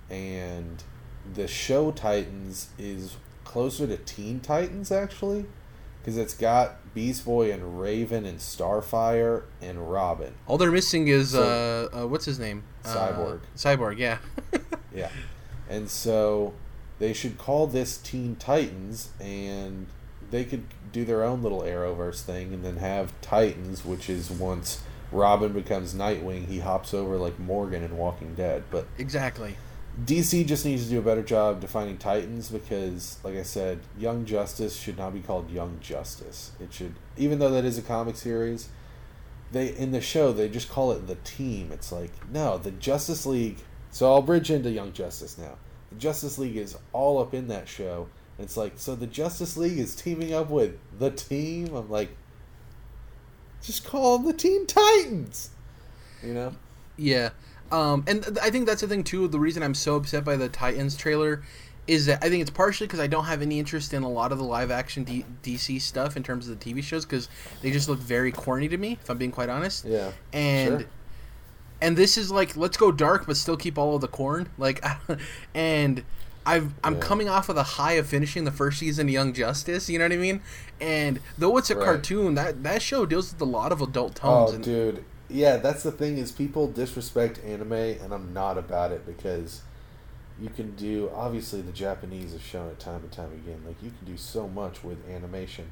[0.09, 0.83] and
[1.33, 5.45] the show Titans is closer to Teen Titans actually,
[6.01, 10.33] because it's got Beast Boy and Raven and Starfire and Robin.
[10.47, 12.63] all they're missing is so- uh, uh what's his name?
[12.83, 13.41] Cyborg.
[13.41, 14.17] Uh, Cyborg, yeah.
[14.93, 15.09] Yeah,
[15.69, 16.53] and so
[16.99, 19.87] they should call this Teen Titans, and
[20.35, 24.81] they could do their own little Arrowverse thing, and then have Titans, which is once
[25.11, 28.63] Robin becomes Nightwing, he hops over like Morgan in Walking Dead.
[28.69, 29.55] But exactly.
[30.03, 34.25] DC just needs to do a better job defining Titans because, like I said, Young
[34.25, 36.51] Justice should not be called Young Justice.
[36.59, 38.67] It should, even though that is a comic series,
[39.53, 41.71] they in the show they just call it the team.
[41.71, 43.59] It's like no, the Justice League.
[43.91, 45.55] So I'll bridge into Young Justice now.
[45.91, 48.07] The Justice League is all up in that show.
[48.37, 51.73] It's like so the Justice League is teaming up with the team.
[51.73, 52.09] I'm like,
[53.61, 55.51] just call them the Teen Titans.
[56.23, 56.55] You know?
[56.97, 57.29] Yeah.
[57.71, 59.27] Um, and th- I think that's the thing too.
[59.27, 61.43] The reason I'm so upset by the Titans trailer
[61.87, 64.31] is that I think it's partially because I don't have any interest in a lot
[64.31, 67.29] of the live action D- DC stuff in terms of the TV shows because
[67.61, 68.97] they just look very corny to me.
[69.01, 69.85] If I'm being quite honest.
[69.85, 70.11] Yeah.
[70.33, 70.81] And.
[70.81, 70.89] Sure.
[71.81, 74.83] And this is like let's go dark but still keep all of the corn like
[75.53, 76.03] and
[76.45, 76.99] I've, I'm Yeah.
[76.99, 80.05] coming off of the high of finishing the first season of Young Justice, you know
[80.05, 80.41] what I mean?
[80.79, 81.85] And though it's a Right.
[81.85, 84.51] cartoon, that that show deals with a lot of adult tones.
[84.51, 85.03] Oh, and, dude.
[85.27, 89.61] Yeah, that's the thing is people disrespect anime, and I'm not about it because
[90.39, 91.09] you can do.
[91.15, 93.63] Obviously, the Japanese have shown it time and time again.
[93.65, 95.71] Like you can do so much with animation,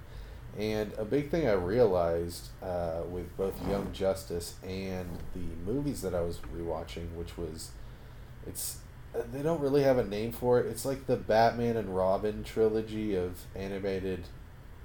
[0.58, 6.16] and a big thing I realized uh, with both Young Justice and the movies that
[6.16, 7.72] I was rewatching, which was,
[8.48, 8.78] it's
[9.32, 10.67] they don't really have a name for it.
[10.67, 14.26] It's like the Batman and Robin trilogy of animated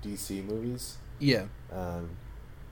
[0.03, 0.97] DC movies.
[1.19, 1.47] Yeah.
[1.73, 2.11] Um,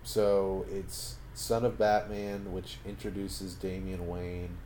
[0.03, 4.57] so it's Son of Batman, which introduces Damian Wayne,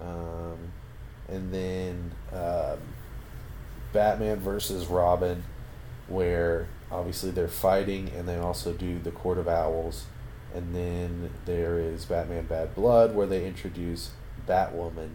[0.00, 0.72] um,
[1.28, 2.78] and then um,
[3.92, 5.42] Batman versus Robin,
[6.06, 10.06] where obviously they're fighting, and they also do the Court of Owls,
[10.54, 14.10] and then there is Batman Bad Blood, where they introduce
[14.46, 15.10] Batwoman,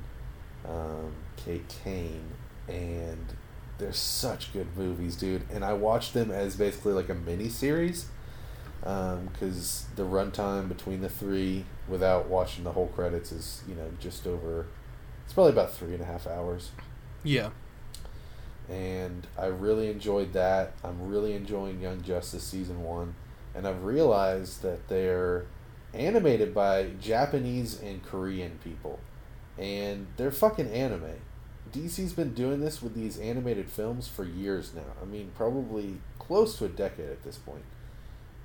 [0.68, 2.32] um, Kate Kane,
[2.68, 3.34] and
[3.78, 5.44] they're such good movies, dude.
[5.52, 8.08] And I watched them as basically like a mini series
[8.82, 14.28] because the runtime between the three, without watching the whole credits, is you know just
[14.28, 14.66] over.
[15.26, 16.72] It's probably about three and a half hours,
[17.24, 17.52] Yeah.
[18.70, 20.74] and I really enjoyed that.
[20.84, 23.16] I'm really enjoying Young Justice season one,
[23.56, 25.46] and I've realized that they're
[25.94, 29.00] animated by Japanese and Korean people,
[29.58, 31.20] and they're fucking anime.
[31.72, 34.84] DC's been doing this with these animated films for years now.
[35.02, 37.64] I mean, probably close to a decade at this point.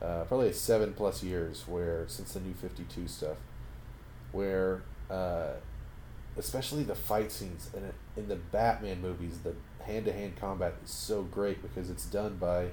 [0.00, 3.36] Uh, probably seven plus years where since the new 52 stuff
[4.30, 5.54] where uh,
[6.36, 7.82] especially the fight scenes in,
[8.16, 12.68] in the batman movies the hand-to-hand combat is so great because it's done by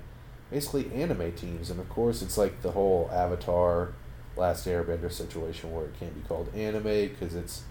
[0.52, 3.94] basically anime teams and of course it's like the whole avatar
[4.38, 7.64] last airbender situation where it can't be called anime because it's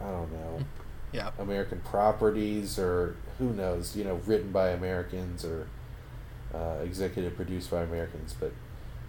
[0.00, 0.60] i don't know
[1.12, 1.30] Yeah.
[1.38, 5.66] American properties or who knows, you know, written by Americans or
[6.54, 8.52] uh, executive produced by Americans, but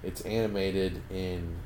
[0.04, 1.58] it's animated in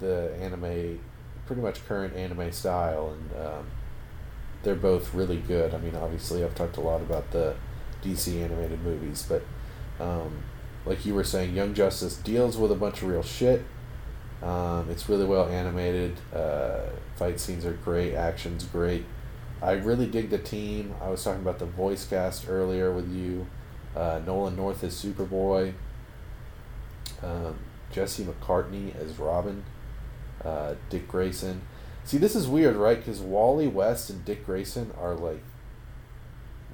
[0.00, 1.00] the anime,
[1.46, 3.66] pretty much current anime style, and um,
[4.62, 5.74] they're both really good.
[5.74, 7.54] I mean, obviously, I've talked a lot about the
[8.04, 9.42] DC animated movies, but
[10.04, 10.44] um,
[10.84, 13.62] like you were saying, Young Justice deals with a bunch of real shit.
[14.42, 16.16] Um, it's really well animated.
[16.34, 16.80] Uh,
[17.16, 18.14] fight scenes are great.
[18.14, 19.04] Action's great.
[19.60, 20.94] I really dig the team.
[21.02, 23.46] I was talking about the voice cast earlier with you.
[23.96, 25.74] Uh, Nolan North as Superboy.
[27.22, 27.58] Um,
[27.90, 29.64] Jesse McCartney as Robin.
[30.44, 31.62] Uh, Dick Grayson.
[32.04, 32.96] See, this is weird, right?
[32.96, 35.42] Because Wally West and Dick Grayson are like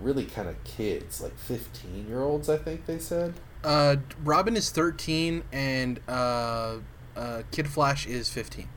[0.00, 3.34] really kind of kids, like 15 year olds, I think they said.
[3.62, 6.76] Uh, Robin is 13 and uh,
[7.16, 8.68] uh, Kid Flash is 15.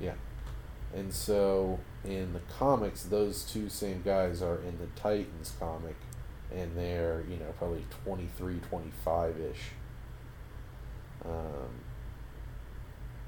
[0.00, 0.14] Yeah.
[0.94, 5.96] And so in the comics, those two same guys are in the Titans comic,
[6.54, 9.60] and they're, you know, probably 23, 25 ish.
[11.24, 11.80] Um,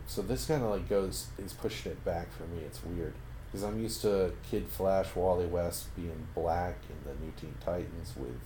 [0.07, 2.63] so this kind of like goes, is pushing it back for me.
[2.65, 3.15] It's weird.
[3.47, 8.15] Because I'm used to Kid Flash, Wally West being black in the new Teen Titans
[8.17, 8.41] with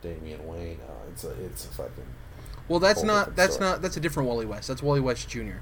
[0.00, 0.80] Damian Wayne.
[0.86, 2.06] Uh, it's a, it's a fucking.
[2.68, 3.70] Well, that's not that's story.
[3.70, 4.68] not that's a different Wally West.
[4.68, 5.58] That's Wally West Jr.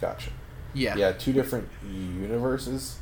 [0.00, 0.30] Gotcha.
[0.74, 0.96] Yeah.
[0.96, 2.98] Yeah, two different universes.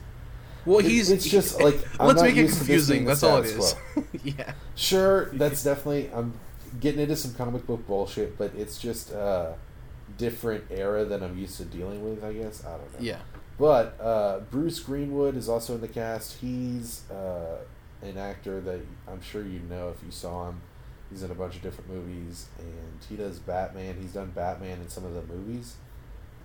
[0.65, 3.05] Well, It- he's it's just, like, I'm let's make it confusing.
[3.05, 3.75] That's all it is.
[4.23, 4.53] yeah.
[4.77, 6.11] Sure, that's definitely.
[6.15, 6.35] I'm
[6.81, 9.55] getting into some comic book bullshit, but it's just a
[10.19, 12.23] different era than I'm used to dealing with.
[12.23, 12.99] I guess I don't know.
[13.01, 13.19] Yeah.
[13.59, 16.39] But uh, Bruce Greenwood is also in the cast.
[16.41, 17.59] He's uh,
[18.03, 20.61] an actor that I'm sure you know if you saw him.
[21.13, 23.97] He's in a bunch of different movies, and he does Batman.
[24.01, 25.77] He's done Batman in some of the movies,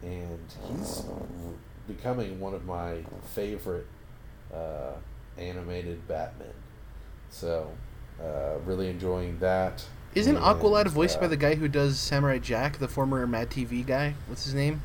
[0.03, 1.03] and he's
[1.88, 2.97] becoming one of my
[3.34, 3.88] favorite
[4.53, 4.91] uh,
[5.38, 6.53] animated Batman.
[7.30, 7.71] So,
[8.21, 9.86] uh, really enjoying that.
[10.15, 13.49] Isn't And, Aqualad voiced by uh, the guy who does Samurai Jack, the former Mad
[13.49, 14.15] TV guy?
[14.27, 14.82] What's his name?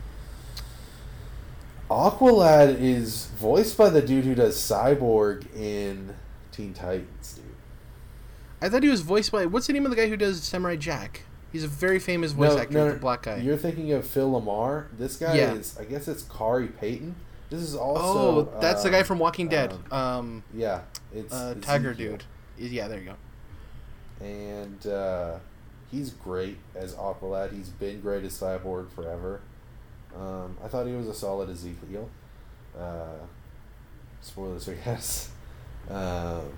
[1.91, 6.15] Aqualad is voiced by the dude who does Cyborg in
[6.51, 7.52] Teen Titans, dude.
[8.63, 10.77] I thought he was voiced by what's the name of the guy who does Samurai
[10.77, 11.25] Jack?
[11.51, 13.37] He's a very famous voice actor, no the black guy.
[13.39, 14.87] You're thinking of Phil LaMarr.
[14.97, 15.53] This guy Yeah.
[15.53, 17.15] is, I guess it's Khary Payton.
[17.51, 18.03] This is also.
[18.03, 18.07] oh,
[18.47, 18.61] also.
[18.61, 19.73] that's the uh, guy from Walking Dead.
[19.91, 20.83] um, Um, Yeah,
[21.15, 22.19] it's uh, it's Tiger Ezekiel.
[22.57, 22.71] dude.
[22.73, 23.05] Yeah, there you
[24.21, 24.25] go.
[24.25, 25.39] and uh,
[25.91, 27.53] he's great as Aqualad.
[27.53, 29.41] He's been great as Cyborg forever.
[30.17, 32.09] Um, I thought he was a solid Ezekiel.
[32.79, 33.19] Uh,
[34.23, 35.31] spoilers, I guess.
[35.91, 36.53] Um,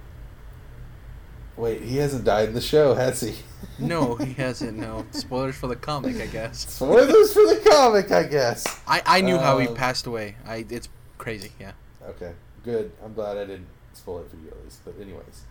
[1.56, 3.34] wait, he hasn't died in the show, has he?
[3.78, 4.78] No, he hasn't.
[4.78, 6.68] No spoilers for the comic, I guess.
[6.70, 8.64] Spoilers for the comic, I guess.
[8.86, 10.36] I, I knew how he Um, passed away.
[10.46, 10.88] I it's
[11.18, 11.52] crazy.
[11.60, 11.72] Yeah.
[12.06, 12.32] Okay,
[12.64, 12.92] good.
[13.04, 14.80] I'm glad I didn't spoil it for you at least.
[14.84, 15.42] But anyways,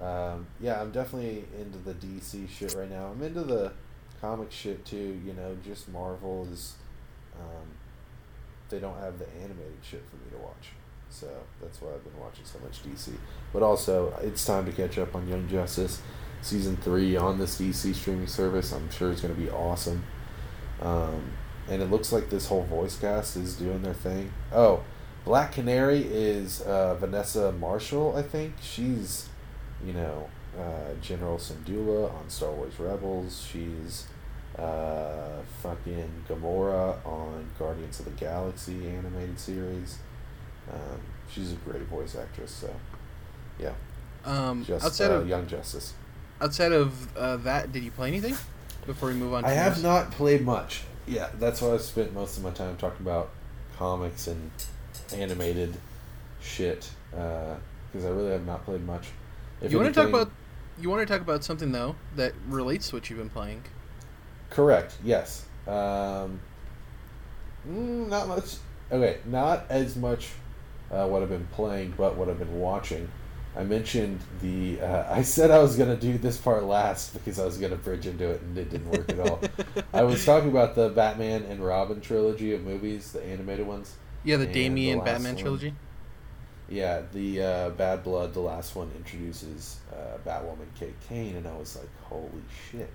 [0.00, 3.06] um, yeah, I'm definitely into the DC shit right now.
[3.06, 3.72] I'm into the
[4.20, 5.20] comic shit too.
[5.24, 6.74] You know, just Marvel is.
[7.38, 7.66] Um,
[8.68, 10.68] they don't have the animated shit for me to watch,
[11.10, 11.28] so
[11.60, 13.12] that's why I've been watching so much DC.
[13.52, 16.00] But also, it's time to catch up on Young Justice
[16.42, 18.72] season three on this DC streaming service.
[18.72, 20.04] I'm sure it's going to be awesome.
[20.80, 21.32] Um,
[21.68, 24.32] and it looks like this whole voice cast is doing their thing.
[24.52, 24.82] Oh,
[25.24, 28.54] Black Canary is uh, Vanessa Marshall, I think.
[28.62, 29.28] She's,
[29.84, 33.46] you know, uh, General Syndulla on Star Wars Rebels.
[33.52, 34.06] She's
[34.58, 39.98] uh, fucking Gamora on Guardians of the Galaxy animated series.
[40.72, 41.00] Um,
[41.32, 42.74] she's a great voice actress, so
[43.58, 43.72] yeah.
[44.24, 45.94] Um, Just outside uh, of Young Justice.
[46.40, 48.36] outside of uh, that, did you play anything
[48.86, 49.42] before we move on?
[49.42, 49.82] To I have news?
[49.82, 50.82] not played much.
[51.06, 53.30] Yeah, that's why I've spent most of my time talking about
[53.76, 54.50] comics and
[55.14, 55.76] animated
[56.40, 56.90] shit.
[57.10, 59.08] Because I really have not played much.
[59.60, 60.30] If You want to talk about?
[60.80, 63.64] You want to talk about something though that relates to what you've been playing?
[64.50, 64.96] Correct.
[65.04, 65.46] Yes.
[65.66, 66.40] Um,
[67.68, 68.56] mm, not much.
[68.90, 70.30] Okay, not as much
[70.90, 73.08] uh, what I've been playing, but what I've been watching.
[73.56, 74.80] I mentioned the.
[74.80, 78.06] Uh, I said I was gonna do this part last because I was gonna bridge
[78.06, 79.40] into it, and it didn't work at all.
[79.92, 83.94] I was talking about the Batman and Robin trilogy of movies, the animated ones.
[84.24, 85.42] Yeah, the Damian the Batman one.
[85.42, 85.74] trilogy.
[86.68, 91.56] Yeah, the uh, Bad Blood, the last one introduces uh, Batwoman Kate Kane, and I
[91.56, 92.92] was like, holy shit.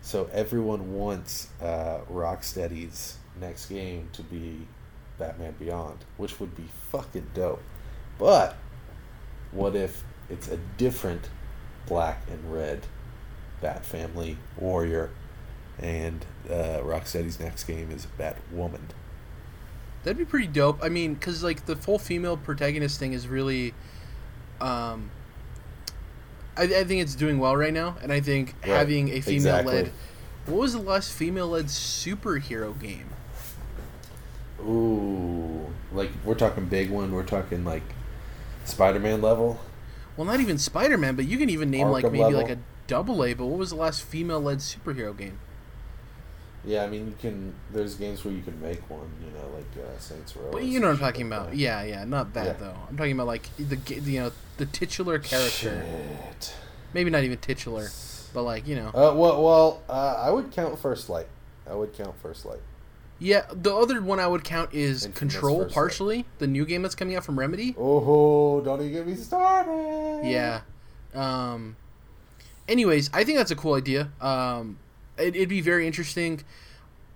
[0.00, 4.66] So everyone wants uh, Rocksteady's next game to be
[5.22, 7.62] Batman Beyond, which would be fucking dope.
[8.18, 8.56] But
[9.52, 11.28] what if it's a different
[11.86, 12.86] black and red
[13.60, 15.10] Bat Family Warrior,
[15.78, 18.80] and uh, Rocksteady's next game is Batwoman?
[20.02, 20.82] That'd be pretty dope.
[20.82, 23.72] I mean, because like the full female protagonist thing is really,
[24.60, 25.12] um,
[26.56, 29.62] I, I think it's doing well right now, and I think Right, having a female
[29.62, 29.86] led.
[29.86, 29.92] exactly.
[30.46, 33.10] What was the last female led superhero game?
[34.64, 37.12] Ooh, like we're talking big one.
[37.12, 37.82] We're talking like
[38.64, 39.60] Spider-Man level.
[40.16, 42.40] Well, not even Spider Man, but you can even name like maybe level.
[42.40, 43.34] like a double A.
[43.34, 45.38] But what was the last female led superhero game?
[46.64, 47.54] Yeah, I mean you can.
[47.72, 49.10] There's games where you can make one.
[49.24, 50.50] You know, like uh, Saints Row.
[50.52, 51.50] But you know what I'm talking about.
[51.50, 51.56] that.
[51.56, 52.52] Yeah, yeah, not that Yeah.
[52.52, 52.76] though.
[52.88, 55.84] I'm talking about like the you know the titular character.
[56.30, 56.54] Shit.
[56.94, 57.88] Maybe not even titular,
[58.32, 58.88] but like you know.
[58.88, 61.26] Uh, well, well, uh, I would count First Light.
[61.68, 62.60] I would count First Light.
[63.22, 66.82] Yeah, the other one I would count is Infamous Control First partially, the new game
[66.82, 67.72] that's coming out from Remedy.
[67.78, 70.22] Oh, don't even get me started.
[70.24, 70.62] Yeah.
[71.14, 71.76] Um.
[72.68, 74.10] Anyways, I think that's a cool idea.
[74.20, 74.78] Um,
[75.18, 76.42] it, it'd be very interesting.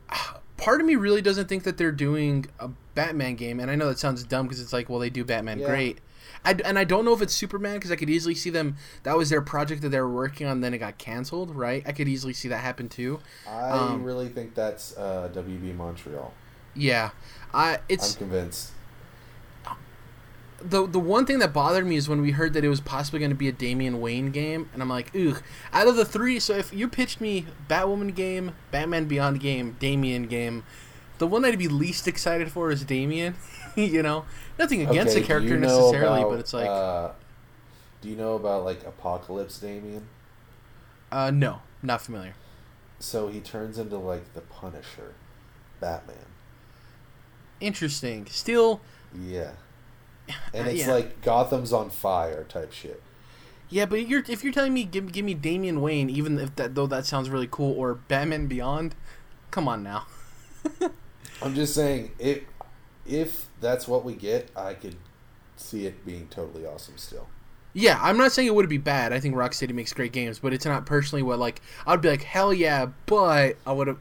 [0.57, 3.89] Part of me really doesn't think that they're doing a Batman game, and I know
[3.89, 5.67] that sounds dumb because it's like, well, they do Batman Yeah.
[5.67, 5.99] great.
[6.45, 8.77] I, and I don't know if it's Superman because I could easily see them.
[9.03, 11.83] That was their project that they were working on, then it got canceled, right?
[11.87, 13.21] I could easily see that happen too.
[13.47, 16.33] I Um, really think that's uh, WB Montreal.
[16.75, 17.11] Yeah,
[17.53, 18.13] I It's.
[18.13, 18.73] I'm convinced.
[20.61, 23.19] the the one thing that bothered me is when we heard that it was possibly
[23.19, 25.43] going to be a Damian Wayne game, and I'm like, ugh.
[25.73, 30.27] Out of the three, so if you pitched me Batwoman game, Batman Beyond game, Damian
[30.27, 30.65] game,
[31.19, 33.35] the one I'd be least excited for is Damian.
[33.77, 34.25] you know,
[34.59, 37.11] nothing against Okay, the character you know necessarily, about, but it's like, uh,
[38.01, 40.09] do you know about like Apocalypse Damian?
[41.13, 42.35] uh, no, not familiar.
[42.99, 45.15] So he turns into like the Punisher,
[45.81, 46.35] Batman.
[47.61, 48.27] Interesting.
[48.27, 48.81] Still,
[49.13, 49.53] Yeah.
[50.55, 50.93] And it's Yeah.
[50.93, 53.03] like Gotham's on fire type shit.
[53.69, 56.75] yeah, but you're if you're telling me give give me Damian Wayne, even if that
[56.75, 58.95] though that sounds really cool, or Batman Beyond,
[59.51, 60.07] come on now.
[61.43, 62.43] I'm just saying if
[63.09, 64.97] if that's what we get, I could
[65.57, 67.29] see it being totally awesome still.
[67.73, 69.13] Yeah, I'm not saying it would be bad.
[69.13, 72.23] I think Rocksteady makes great games, but it's not personally what like I'd be like
[72.23, 72.87] hell yeah.
[73.05, 73.99] But I would have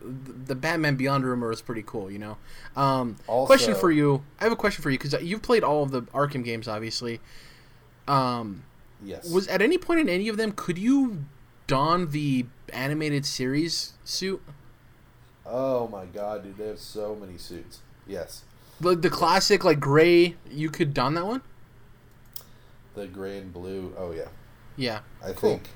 [0.48, 2.38] the Batman Beyond rumor was pretty cool, you know.
[2.78, 4.24] Um, Also- question for you.
[4.40, 7.20] I have a question for you because you've played all of the Arkham games, obviously.
[8.08, 8.64] Um,
[9.04, 9.30] Yes.
[9.30, 11.26] was at any point in any of them could you
[11.68, 14.42] don the animated series suit?
[15.46, 17.80] oh my god, dude, they have so many suits.
[18.08, 18.44] Yes.
[18.80, 20.36] The the classic like gray.
[20.50, 21.42] You could don that one.
[22.96, 23.94] The gray and blue.
[23.98, 24.30] Oh yeah.
[24.76, 25.02] Yeah.
[25.24, 25.62] I Cool.
[25.62, 25.70] think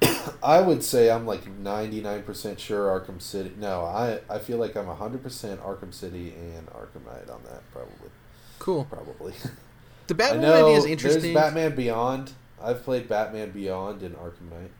[0.42, 3.52] I would say I'm like 99% sure Arkham City.
[3.58, 8.10] No, I I feel like I'm 100% Arkham City and Arkham Knight on that probably.
[8.58, 8.90] Cool.
[8.90, 9.34] Probably.
[10.08, 11.34] The I Batwoman know idea is there's interesting.
[11.34, 12.32] Batman Beyond.
[12.60, 14.72] I've played Batman Beyond and Arkham Knight.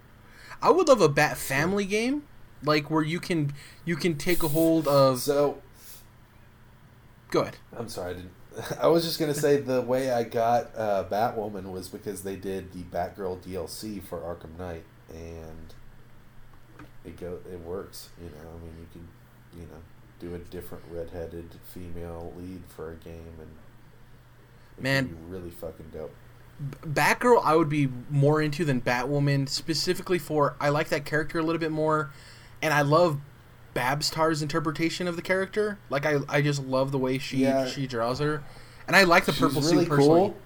[0.60, 2.22] I would love a Bat Family game,
[2.62, 3.52] like where you can
[3.84, 5.20] you can take a hold of.
[5.20, 5.58] So
[7.32, 7.56] Go ahead.
[7.74, 8.32] I'm sorry, I didn't.
[8.80, 12.72] I was just gonna say the way I got uh, Batwoman was because they did
[12.72, 15.72] the Batgirl DLC for Arkham Knight, and
[17.06, 18.10] it go it works.
[18.22, 19.08] You know, I mean, you can
[19.58, 19.80] you know
[20.20, 23.50] do a different redheaded female lead for a game, and
[24.78, 25.06] Man.
[25.06, 26.12] be really fucking dope.
[26.86, 31.42] Batgirl, I would be more into than Batwoman, specifically for I like that character a
[31.42, 32.10] little bit more,
[32.60, 33.18] and I love
[33.74, 35.78] Babs Tarr's interpretation of the character.
[35.90, 37.66] Like I, I just love the way she Yeah.
[37.66, 38.42] she draws her,
[38.86, 40.20] and I like the She's purple really suit personally.
[40.20, 40.36] cool.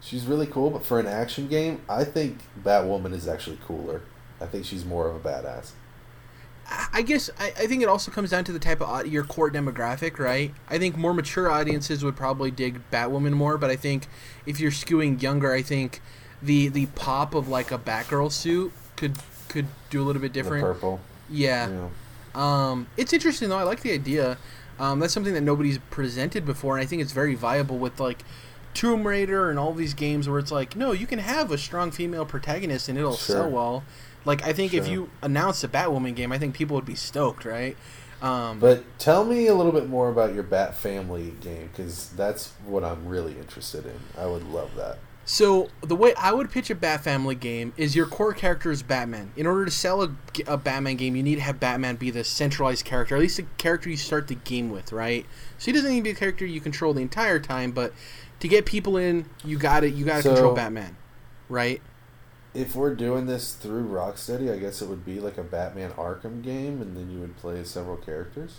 [0.00, 4.02] She's really cool, but for an action game, I think Batwoman is actually cooler.
[4.40, 5.72] I think she's more of a badass.
[6.92, 9.50] I guess I, I think it also comes down to the type of your core
[9.50, 10.54] demographic, right?
[10.68, 14.06] I think more mature audiences would probably dig Batwoman more, but I think
[14.46, 16.00] if you're skewing younger, I think
[16.40, 19.16] the the pop of like a Batgirl suit could
[19.48, 20.64] could do a little bit The different.
[20.64, 21.00] purple.
[21.28, 21.68] Yeah.
[21.68, 21.88] Yeah.
[22.34, 23.58] Um, it's interesting though.
[23.58, 24.38] I like the idea.
[24.78, 28.24] Um, that's something that nobody's presented before, and I think it's very viable with like
[28.74, 31.90] Tomb Raider and all these games where it's like, no, you can have a strong
[31.90, 33.36] female protagonist and it'll Sure.
[33.36, 33.84] sell well.
[34.24, 37.44] Like I think if you announced a Batwoman game, I think people would be stoked,
[37.44, 37.76] right?
[38.22, 42.52] Um, But tell me a little bit more about your Bat Family game, because that's
[42.64, 43.98] what I'm really interested in.
[44.16, 44.98] I would love that.
[45.24, 48.82] So the way I would pitch a Bat Family game is your core character is
[48.82, 49.32] Batman.
[49.36, 50.10] In order to sell a,
[50.46, 53.46] a Batman game, you need to have Batman be the centralized character, at least the
[53.56, 55.24] character you start the game with, right?
[55.58, 57.92] So he doesn't need to be a character you control the entire time, but
[58.40, 60.96] to get people in, you got to You got to So- control Batman,
[61.48, 61.80] right?
[62.54, 66.42] If we're doing this through Rocksteady, I guess it would be like a Batman Arkham
[66.42, 68.56] game, and then you would play several characters.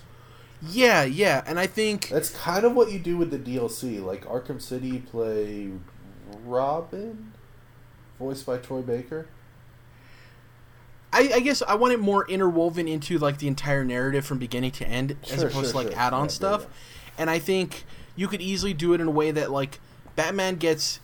[0.68, 4.04] Yeah, yeah, and I think That's kind of what you do with the DLC.
[4.04, 5.72] Like Arkham City, play
[6.46, 7.34] Robin,
[8.20, 9.28] voiced by Troy Baker.
[11.12, 14.72] I, I guess I want it more interwoven into like the entire narrative from beginning
[14.72, 16.00] to end, as opposed sure, to like sure.
[16.00, 16.62] add-on Yeah, stuff.
[16.64, 16.68] yeah,
[17.20, 17.84] And I think
[18.16, 19.80] you could easily do it in a way that like
[20.16, 21.00] Batman gets.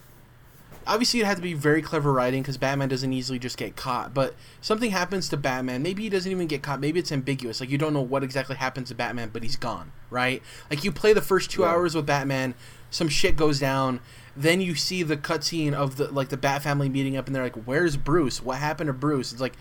[0.87, 4.11] Obviously, it had to be very clever writing because Batman doesn't easily just get caught.
[4.11, 5.83] But something happens to Batman.
[5.83, 6.79] Maybe he doesn't even get caught.
[6.79, 7.59] Maybe it's ambiguous.
[7.59, 9.91] Like you don't know what exactly happens to Batman, but he's gone.
[10.09, 10.41] Right?
[10.71, 11.67] Like you play the first two Yeah.
[11.69, 12.55] hours with Batman,
[12.89, 13.99] some shit goes down.
[14.39, 17.43] Then you see the cutscene of the like the Bat family meeting up, and they're
[17.43, 18.41] like, "Where's Bruce?
[18.41, 19.53] What happened to Bruce?" It's like,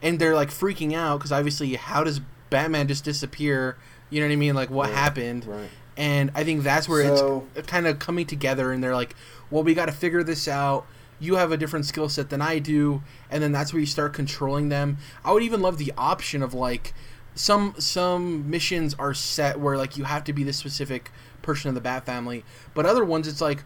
[0.00, 3.76] and they're like freaking out because obviously, how does Batman just disappear?
[4.08, 4.54] You know what I mean?
[4.54, 5.44] Like, what Right, happened?
[5.46, 5.68] Right.
[5.98, 9.14] And I think that's where So- it's kind of coming together, and they're like,
[9.50, 10.86] "Well, we got to figure this out."
[11.20, 14.14] You have a different skill set than I do, and then that's where you start
[14.14, 14.96] controlling them.
[15.26, 16.94] I would even love the option of like
[17.34, 21.10] some some missions are set where like you have to be this specific
[21.42, 23.62] person of the Bat family, but other ones it's like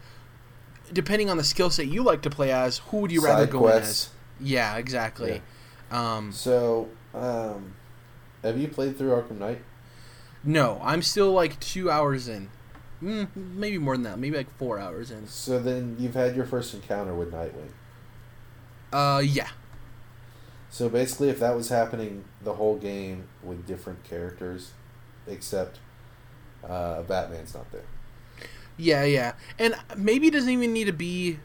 [0.92, 3.50] depending on the skill set you like to play as, who would you rather Side
[3.52, 4.10] go in as?
[4.40, 5.42] Yeah, exactly.
[5.90, 7.74] Um, So, um,
[8.42, 9.62] have you played through Arkham Knight?
[10.44, 12.50] no, I'm still like two hours in,
[13.02, 15.26] mm, maybe more than that, maybe like four hours in.
[15.26, 17.70] So then you've had your first encounter with Nightwing.
[18.92, 19.48] Uh, yeah,
[20.70, 24.72] So basically, if that was happening the whole game with different characters,
[25.26, 25.78] except
[26.66, 27.84] uh, Batman's not there.
[28.76, 31.38] Yeah, yeah, and maybe it doesn't even need to be.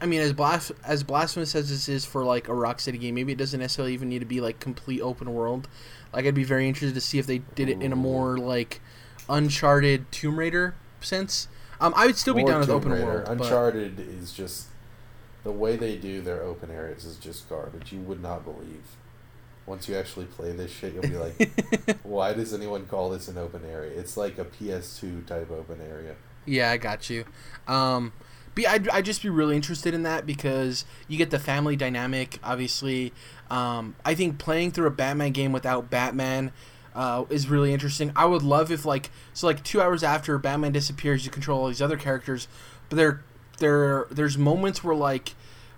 [0.00, 3.14] I mean, as blas- as blasphemous as this is for like a Rock City game,
[3.14, 5.68] maybe it doesn't necessarily even need to be like complete open world.
[6.12, 8.80] Like, I'd be very interested to see if they did it in a more like
[9.28, 11.48] Uncharted Tomb Raider sense.
[11.80, 13.06] Um, I would still be Or down with open Raider.
[13.06, 13.24] world.
[13.26, 14.66] but- Uncharted is just
[15.44, 17.92] the way they do their open areas is just garbage.
[17.92, 18.82] You would not believe.
[19.66, 23.36] Once you actually play this shit, you'll be like, "Why does anyone call this an
[23.36, 26.14] open area?" It's like a PS2 type open area.
[26.46, 27.24] Yeah, I got you.
[27.68, 28.12] Um,
[28.56, 33.12] I'd, I'd just be really interested in that because you get the family dynamic, obviously.
[33.50, 36.52] Um, I think playing through a Batman game without Batman
[36.94, 38.12] uh, is really interesting.
[38.16, 41.68] I would love if, like, so, like, two hours after Batman disappears, you control all
[41.68, 42.48] these other characters,
[42.88, 43.22] but they're
[43.58, 45.34] there there's moments where like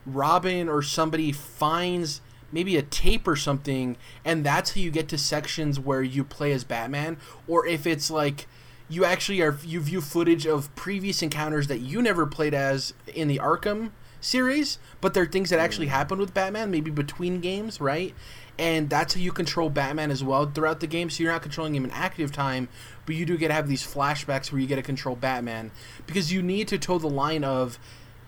[0.06, 5.18] Robin or somebody finds maybe a tape or something and that's how you get to
[5.18, 8.46] sections where you play as Batman or if it's like
[8.88, 13.28] you actually are you view footage of previous encounters that you never played as in
[13.28, 18.14] the Arkham series, but they're things that actually happened with Batman, maybe between games, right?
[18.58, 21.10] And that's how you control Batman as well throughout the game.
[21.10, 22.68] So you're not controlling him in active time,
[23.06, 25.70] but you do get to have these flashbacks where you get to control Batman
[26.06, 27.78] because you need to toe the line of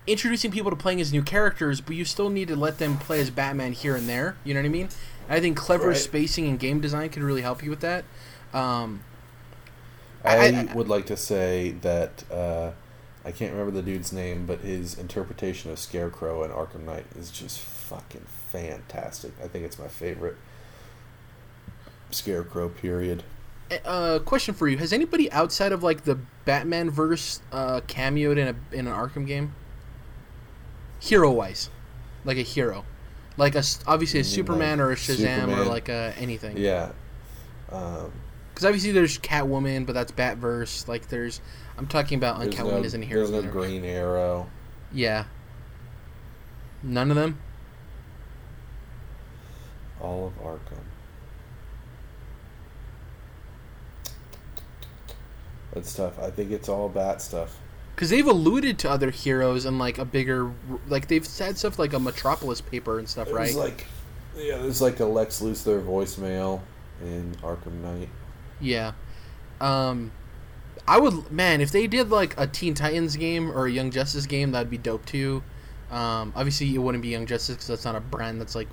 [0.06, 3.20] introducing people to playing as new characters, but you still need to let them play
[3.20, 4.36] as Batman here and there.
[4.44, 4.88] You know what I mean?
[5.28, 5.96] And I think clever Right.
[5.96, 8.04] spacing and game design can really help you with that.
[8.54, 9.00] Um,
[10.24, 12.72] I, I- would like to say that uh,
[13.24, 17.30] I can't remember the dude's name, but his interpretation of Scarecrow and Arkham Knight is
[17.30, 19.32] just fucking fantastic.
[19.42, 20.36] I think it's my favorite
[22.10, 22.68] Scarecrow.
[22.68, 23.22] Period.
[23.84, 28.48] uh, question for you: Has anybody outside of like the Batman verse uh, cameoed in
[28.48, 29.54] a in an Arkham game?
[30.98, 31.70] Hero wise,
[32.24, 32.84] like a hero,
[33.36, 36.56] like a obviously a Superman like or a Shazam or like a anything.
[36.56, 36.92] Yeah.
[37.70, 38.12] Um,
[38.60, 40.86] Because obviously there's Catwoman, but that's Batverse.
[40.86, 41.40] Like there's,
[41.78, 43.16] I'm talking about there's Catwoman no, isn't here.
[43.16, 43.40] there's no.
[43.40, 44.50] Green Arrow.
[44.92, 45.24] Yeah.
[46.82, 47.38] None of them.
[49.98, 50.82] All of Arkham.
[55.72, 56.18] That's tough.
[56.18, 57.56] I think it's all bat stuff.
[57.94, 60.52] Because they've alluded to other heroes and like a bigger,
[60.86, 63.44] like they've said stuff like a Metropolis paper and stuff, right?
[63.44, 63.86] There's like,
[64.36, 66.60] yeah, there's like a Lex Luthor voicemail
[67.00, 68.10] in Arkham Knight.
[68.60, 68.92] Yeah.
[69.60, 70.12] Um
[70.86, 74.26] I would man, if they did like a Teen Titans game or a Young Justice
[74.26, 75.42] game, that'd be dope too.
[75.90, 78.68] Um obviously it wouldn't be Young Justice cuz that's not a brand that's like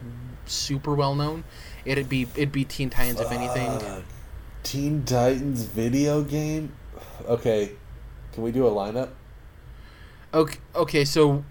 [0.46, 1.44] super well known.
[1.86, 4.04] It'd be it'd be Teen Titans if anything.
[4.64, 6.74] Teen Titans video game.
[7.26, 7.72] Okay,
[8.34, 9.10] can we do a lineup?
[10.34, 11.44] Okay, okay, so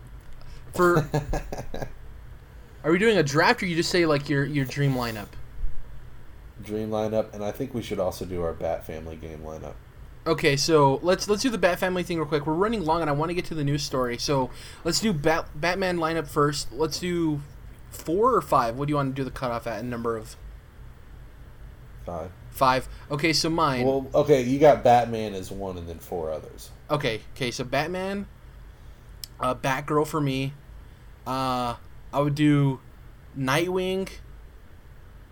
[0.74, 1.08] for
[2.84, 5.28] are we doing a draft or you just say like your your dream lineup?
[6.64, 9.74] Dream lineup, and I think we should also do our Bat Family game lineup.
[10.26, 12.46] Okay, so let's let's do the Bat Family thing real quick.
[12.46, 14.16] We're running long, and I want to get to the news story.
[14.18, 14.50] So
[14.82, 16.72] let's do Bat Batman lineup first.
[16.72, 17.42] Let's do
[17.90, 18.76] four or five.
[18.76, 19.80] What do you want to do the cutoff at?
[19.80, 20.36] A number of
[22.04, 22.30] Five.
[22.50, 22.88] five.
[23.10, 23.84] Okay, so mine.
[23.86, 26.70] Well, okay, you got Batman as one, and then four others.
[26.90, 28.26] okay, okay, so Batman,
[29.40, 30.52] uh, Batgirl for me.
[31.26, 31.74] Uh,
[32.12, 32.78] I would do
[33.36, 34.08] Nightwing,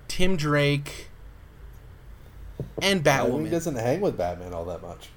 [0.09, 1.09] Tim Drake,
[2.81, 5.11] and Batwoman doesn't hang with Batman all that much.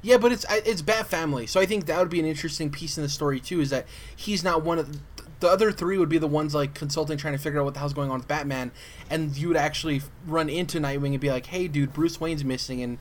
[0.00, 2.96] Yeah, but it's it's Bat Family, so I think that would be an interesting piece
[2.96, 3.60] in the story too.
[3.60, 5.00] Is that he's not one of
[5.40, 7.80] the other three would be the ones like consulting, trying to figure out what the
[7.80, 8.70] hell's going on with Batman,
[9.10, 12.82] and you would actually run into Nightwing and be like, "Hey, dude, Bruce Wayne's missing,"
[12.82, 12.98] and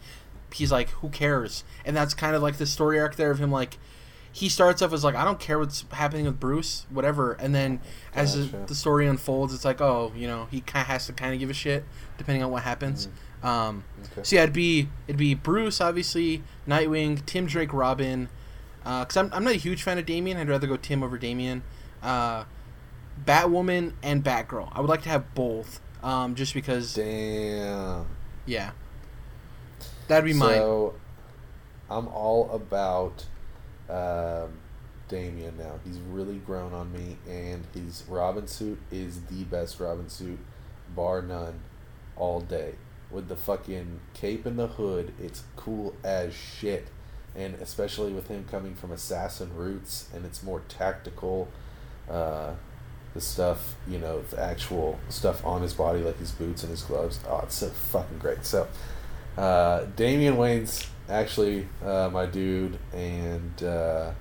[0.53, 3.51] he's like, "Who cares?" And that's kind of like the story arc there of him
[3.51, 3.77] like.
[4.29, 7.79] He starts off as like I don't care what's happening with Bruce, whatever, and then
[8.13, 11.13] as the, the story unfolds, it's like oh, you know, he kind of has to
[11.13, 11.85] kind of give a shit
[12.19, 13.07] depending on what happens.
[13.07, 13.15] Mm-hmm.
[13.43, 14.23] Um, Okay.
[14.23, 18.29] so yeah, it'd be it'd be Bruce, obviously, Nightwing, Tim Drake, Robin.
[18.83, 20.37] Because I'm, I'm not a huge fan of Damian.
[20.37, 21.63] I'd rather go Tim over Damian.
[22.01, 22.45] Uh,
[23.25, 24.69] Batwoman and Batgirl.
[24.71, 25.81] I would like to have both.
[26.03, 28.05] Um, just because, Damn.
[28.45, 28.71] yeah,
[30.07, 30.57] that'd be mine.
[30.59, 30.93] So,
[31.89, 33.25] I'm all about
[33.89, 34.53] um,
[35.09, 35.79] Damian now.
[35.83, 40.39] He's really grown on me, and his Robin suit is the best Robin suit,
[40.95, 41.59] bar none,
[42.15, 42.75] all day.
[43.09, 46.87] With the fucking cape and the hood, it's cool as shit.
[47.35, 51.47] And especially with him coming from assassin roots, and it's more tactical.
[52.09, 52.53] Uh,
[53.13, 56.83] the stuff, you know, the actual stuff on his body, like his boots and his
[56.83, 57.19] gloves.
[57.27, 58.45] Oh, it's so fucking great.
[58.45, 58.67] So,
[59.37, 64.11] uh, Damian Wayne's actually uh, my dude, and uh,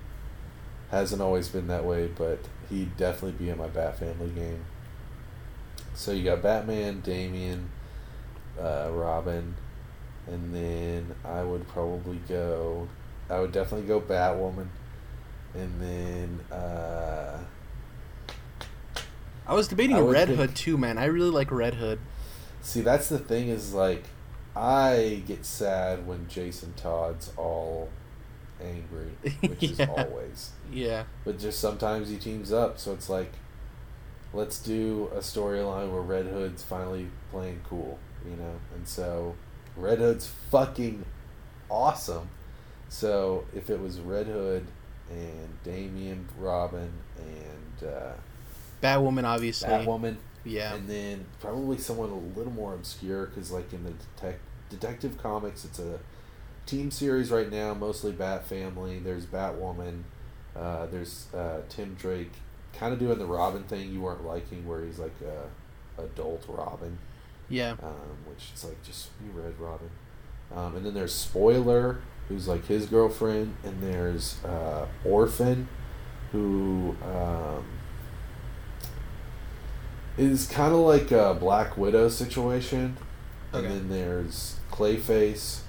[0.91, 2.39] hasn't always been that way, but
[2.70, 4.64] he'd definitely be in my Bat Family game.
[5.95, 7.70] So you got Batman, Damian,
[8.61, 9.55] uh, Robin,
[10.27, 12.89] and then I would probably go.
[13.31, 14.69] I would definitely go Batwoman,
[15.55, 17.39] and then uh,
[19.47, 20.99] I was debating I Red think- Hood too, man.
[20.99, 21.99] I really like Red Hood.
[22.63, 24.05] see that's the thing is like
[24.57, 27.91] I get sad when Jason Todd's all
[28.61, 29.11] angry,
[29.43, 30.51] which is always.
[30.73, 33.33] Yeah, But just sometimes he teams up, so it's like,
[34.33, 37.99] let's do a storyline where Red Hood's finally playing cool,
[38.29, 38.55] you know?
[38.74, 39.35] And so
[39.77, 41.05] Red Hood's fucking
[41.68, 42.29] awesome.
[42.89, 44.66] So if it was Red Hood
[45.11, 48.12] and Damian, Robin, and uh,
[48.83, 49.68] Batwoman, obviously.
[49.68, 54.39] Batwoman, Yeah, and then probably someone a little more obscure because, like in the detec-
[54.70, 55.99] detective comics, it's a
[56.66, 58.99] team series right now, mostly Bat Family.
[58.99, 60.03] There's Batwoman,
[60.55, 62.33] Uh, there's uh, Tim Drake
[62.72, 66.99] kind of doing the Robin thing you weren't liking, where he's like a adult Robin,
[67.49, 67.73] Yeah.
[67.83, 69.91] um, which is like just you read Robin.
[70.55, 75.69] Um, and then there's Spoiler, who's like his girlfriend, and there's uh, Orphan,
[76.33, 77.65] who um,
[80.17, 82.97] is kind of like a Black Widow situation.
[83.55, 83.67] Okay.
[83.67, 85.61] And then there's Clayface.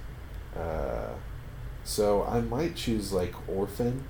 [0.56, 1.14] Uh,
[1.84, 4.04] so I might choose like Orphan.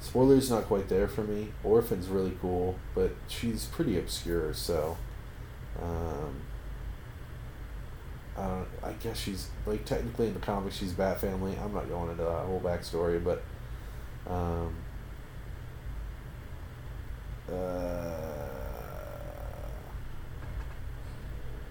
[0.00, 1.52] Spoiler's not quite there for me.
[1.62, 4.96] Orphan's really cool, but she's pretty obscure, so
[5.80, 6.36] um,
[8.36, 8.68] I don't.
[8.82, 11.56] I guess she's like technically in the comics she's Bat Family.
[11.62, 13.42] I'm not going into that whole backstory, but
[14.28, 14.74] um,
[17.48, 18.22] uh,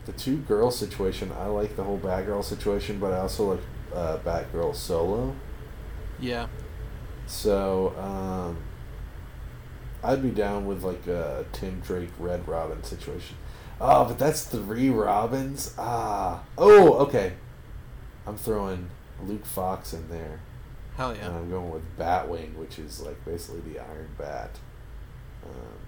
[0.06, 1.32] the two girl situation.
[1.40, 3.62] I like the whole Batgirl situation, but I also like
[3.94, 5.36] uh, Batgirl solo.
[6.20, 6.48] Yeah.
[7.28, 8.58] So um,
[10.04, 13.38] I'd be down with like a Tim Drake Red Robin situation.
[13.84, 15.74] Oh, but that's three Robins.
[15.78, 16.44] Ah.
[16.58, 17.34] Oh, okay.
[18.28, 18.90] I'm throwing
[19.24, 20.40] Luke Fox in there,
[20.96, 21.26] Hell yeah.
[21.28, 21.36] and.
[21.36, 24.60] I'm going with Batwing, which is like basically the Iron Bat.
[25.44, 25.80] Um,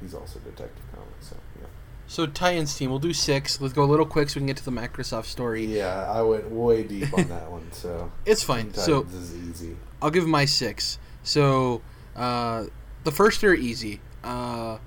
[0.00, 1.66] he's also Detective Comics, so yeah.
[2.06, 3.60] So Titans team, we'll do six.
[3.60, 5.64] Let's go a little quick so we can get to the Microsoft story.
[5.64, 8.66] Yeah, I went way deep on that one, so It's fine.
[8.66, 9.76] Teen So Titans is easy.
[10.02, 10.98] I'll give my six.
[11.22, 11.80] So
[12.14, 12.64] uh,
[13.04, 14.00] the first three are easy.
[14.22, 14.78] Uh,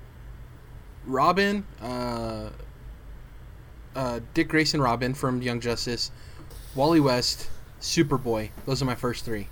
[1.06, 2.50] Robin, uh,
[3.94, 6.10] uh, Dick Grayson, Robin from Young Justice,
[6.74, 7.48] Wally West,
[7.80, 8.50] Superboy.
[8.66, 9.48] Those are my first three.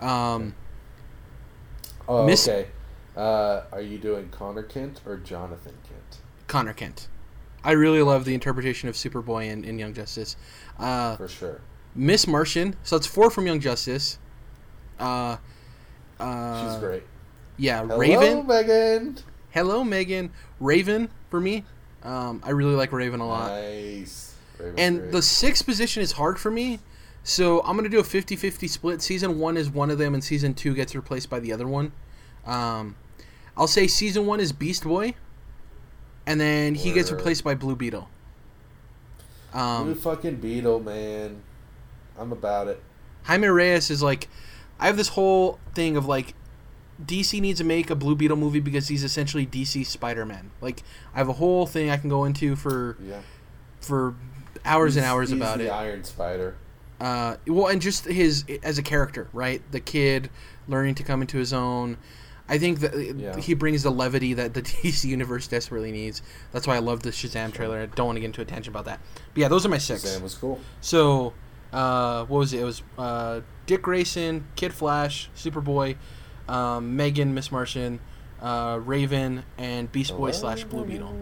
[0.00, 0.54] Um,
[2.06, 2.68] Oh, Miss- okay.
[3.16, 6.18] Uh, are you doing Conner Kent or Jonathan Kent?
[6.48, 7.08] Conner Kent.
[7.62, 10.36] I really love the interpretation of Superboy in, in Young Justice.
[10.78, 11.60] Uh, For sure.
[11.94, 12.76] Miss Martian.
[12.82, 14.18] So it's four from Young Justice.
[15.00, 15.38] Uh,
[16.20, 17.02] uh, She's great.
[17.56, 18.46] Yeah, Hello, Raven.
[18.46, 19.18] Megan.
[19.54, 20.30] Hello, Megan.
[20.58, 21.64] Raven for me.
[22.02, 23.52] Um, I really like Raven a lot.
[23.52, 24.34] Nice.
[24.58, 25.12] Raven's and great.
[25.12, 26.80] the sixth position is hard for me.
[27.22, 29.00] So I'm going to do a 50-50 split.
[29.00, 31.92] Season 1 is one of them and season 2 gets replaced by the other one.
[32.44, 32.96] Um,
[33.56, 35.14] I'll say season 1 is Beast Boy
[36.26, 38.08] and then he gets replaced by Blue Beetle.
[39.52, 41.42] Blue Um, fucking Beetle, man.
[42.18, 42.82] I'm about it.
[43.22, 44.28] Jaime Reyes is like
[44.80, 46.34] I have this whole thing of like
[47.02, 50.50] DC needs to make a Blue Beetle movie because he's essentially DC Spider-Man.
[50.60, 50.82] Like
[51.14, 53.20] I have a whole thing I can go into for Yeah.
[53.80, 54.14] for
[54.64, 55.70] hours and hours he's about the it.
[55.70, 56.56] Iron Spider.
[57.00, 59.60] Uh, well, and just his as a character, right?
[59.72, 60.30] The kid
[60.68, 61.98] learning to come into his own.
[62.48, 63.36] I think that Yeah.
[63.38, 66.22] he brings the levity that the DC universe desperately needs.
[66.52, 67.80] That's why I love the Shazam trailer.
[67.80, 69.00] I don't want to get into a tangent about that.
[69.32, 70.02] But yeah, those are my six.
[70.02, 70.60] Sam was cool.
[70.80, 71.32] So,
[71.72, 72.60] uh, what was it?
[72.60, 75.96] It was uh, Dick Grayson, Kid Flash, Superboy,
[76.48, 78.00] um, Megan, Miss Martian,
[78.40, 81.14] uh, Raven, and Beast Boy slash Blue Beetle.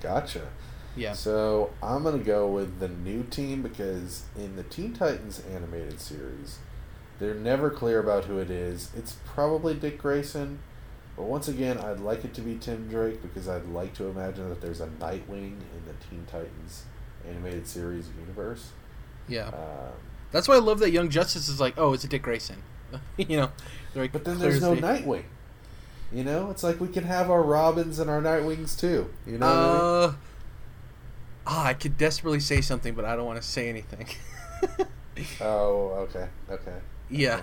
[0.00, 0.48] Gotcha.
[0.96, 1.12] Yeah.
[1.12, 6.58] So I'm gonna go with the new team because in the Teen Titans animated series,
[7.18, 8.90] they're never clear about who it is.
[8.96, 10.58] It's probably Dick Grayson,
[11.16, 14.48] but once again, I'd like it to be Tim Drake because I'd like to imagine
[14.48, 16.84] that there's a Nightwing in the Teen Titans
[17.28, 18.70] animated series universe.
[19.28, 19.48] Yeah.
[19.48, 19.92] Um,
[20.32, 22.62] That's why I love that Young Justice is like, oh, it's a Dick Grayson.
[23.16, 23.50] you know,
[23.94, 24.74] like, but then there's no.
[24.74, 25.24] Nightwing.
[26.12, 29.10] You know, it's like we can have our Robins and our Nightwings too.
[29.26, 30.10] You know what I mean?
[30.10, 30.16] Uh,
[31.46, 34.06] ah, I could desperately say something, but I don't want to say anything.
[35.40, 36.76] Oh, okay, okay.
[37.10, 37.42] yeah.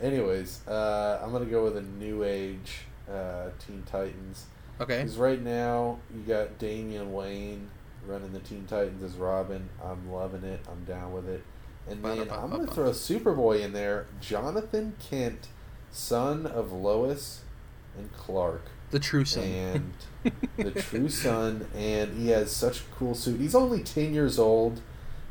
[0.00, 4.46] Anyways, uh, I'm gonna go with a new age uh, Teen Titans.
[4.80, 5.02] Okay.
[5.02, 7.70] Because right now you got Damian Wayne
[8.06, 9.68] running the Teen Titans as Robin.
[9.82, 10.60] I'm loving it.
[10.70, 11.44] I'm down with it.
[11.88, 14.06] And then I'm gonna throw Superboy in there.
[14.20, 15.48] Jonathan Kent,
[15.92, 17.42] son of Lois
[17.96, 19.44] and Clark, The true son.
[19.44, 19.92] and
[20.56, 21.66] the true son.
[21.74, 23.38] And he has such a cool suit.
[23.40, 24.80] He's only ten years old,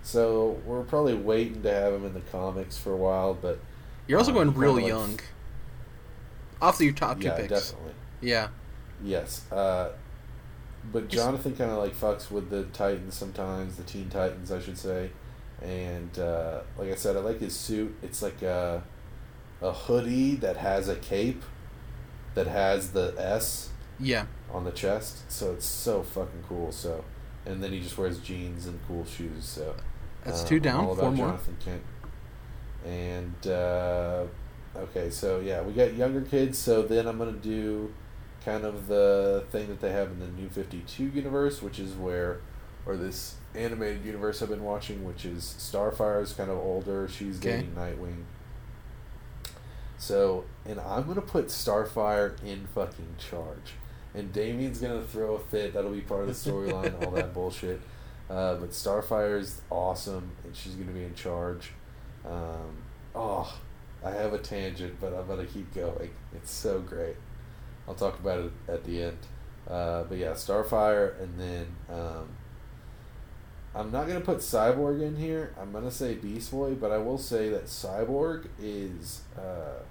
[0.04, 3.34] so we're probably waiting to have him in the comics for a while.
[3.34, 3.60] But
[4.08, 5.20] You're also um, going real like- young.
[6.62, 7.50] Off the your top two yeah, picks.
[7.72, 7.94] definitely.
[8.22, 8.48] Yeah.
[9.04, 9.90] Yes, uh,
[10.94, 14.78] but Jonathan kind of like fucks with the Titans sometimes, the Teen Titans, I should
[14.78, 15.10] say.
[15.64, 17.96] And uh, like I said, I like his suit.
[18.04, 18.84] It's like a,
[19.62, 21.42] a hoodie that has a cape
[22.36, 24.26] that has the S Yeah.
[24.52, 26.72] on the chest, so it's so fucking cool.
[26.72, 27.06] So,
[27.46, 29.46] and then he just wears jeans and cool shoes.
[29.46, 29.76] So
[30.26, 30.84] That's uh, two down.
[30.86, 31.28] all Four more.
[31.28, 31.82] Jonathan Kent.
[32.86, 34.26] And uh,
[34.76, 36.58] okay, so yeah, we got younger kids.
[36.58, 37.94] So then I'm gonna do
[38.44, 41.94] kind of the thing that they have in the New Fifty Two universe, which is
[41.94, 42.42] where,
[42.86, 47.08] or this animated universe I've been watching, which is Starfire's kind of older.
[47.08, 47.58] She's Okay.
[47.58, 48.24] dating Nightwing.
[49.98, 53.74] So, and I'm gonna put Starfire in fucking charge,
[54.14, 55.74] and Damian's gonna throw a fit.
[55.74, 57.80] That'll be part of the storyline, all that bullshit.
[58.30, 61.72] Uh, but Starfire's awesome, and she's gonna be in charge.
[62.26, 62.78] Um,
[63.16, 63.58] oh,
[64.04, 66.10] I have a tangent, but I'm gonna keep going.
[66.36, 67.16] It's so great.
[67.88, 69.18] I'll talk about it at the end.
[69.70, 72.28] Uh, but yeah, Starfire, and then um,
[73.76, 75.54] I'm not gonna put Cyborg in here.
[75.60, 79.82] I'm gonna say Beast Boy, but I will say that Cyborg is uh,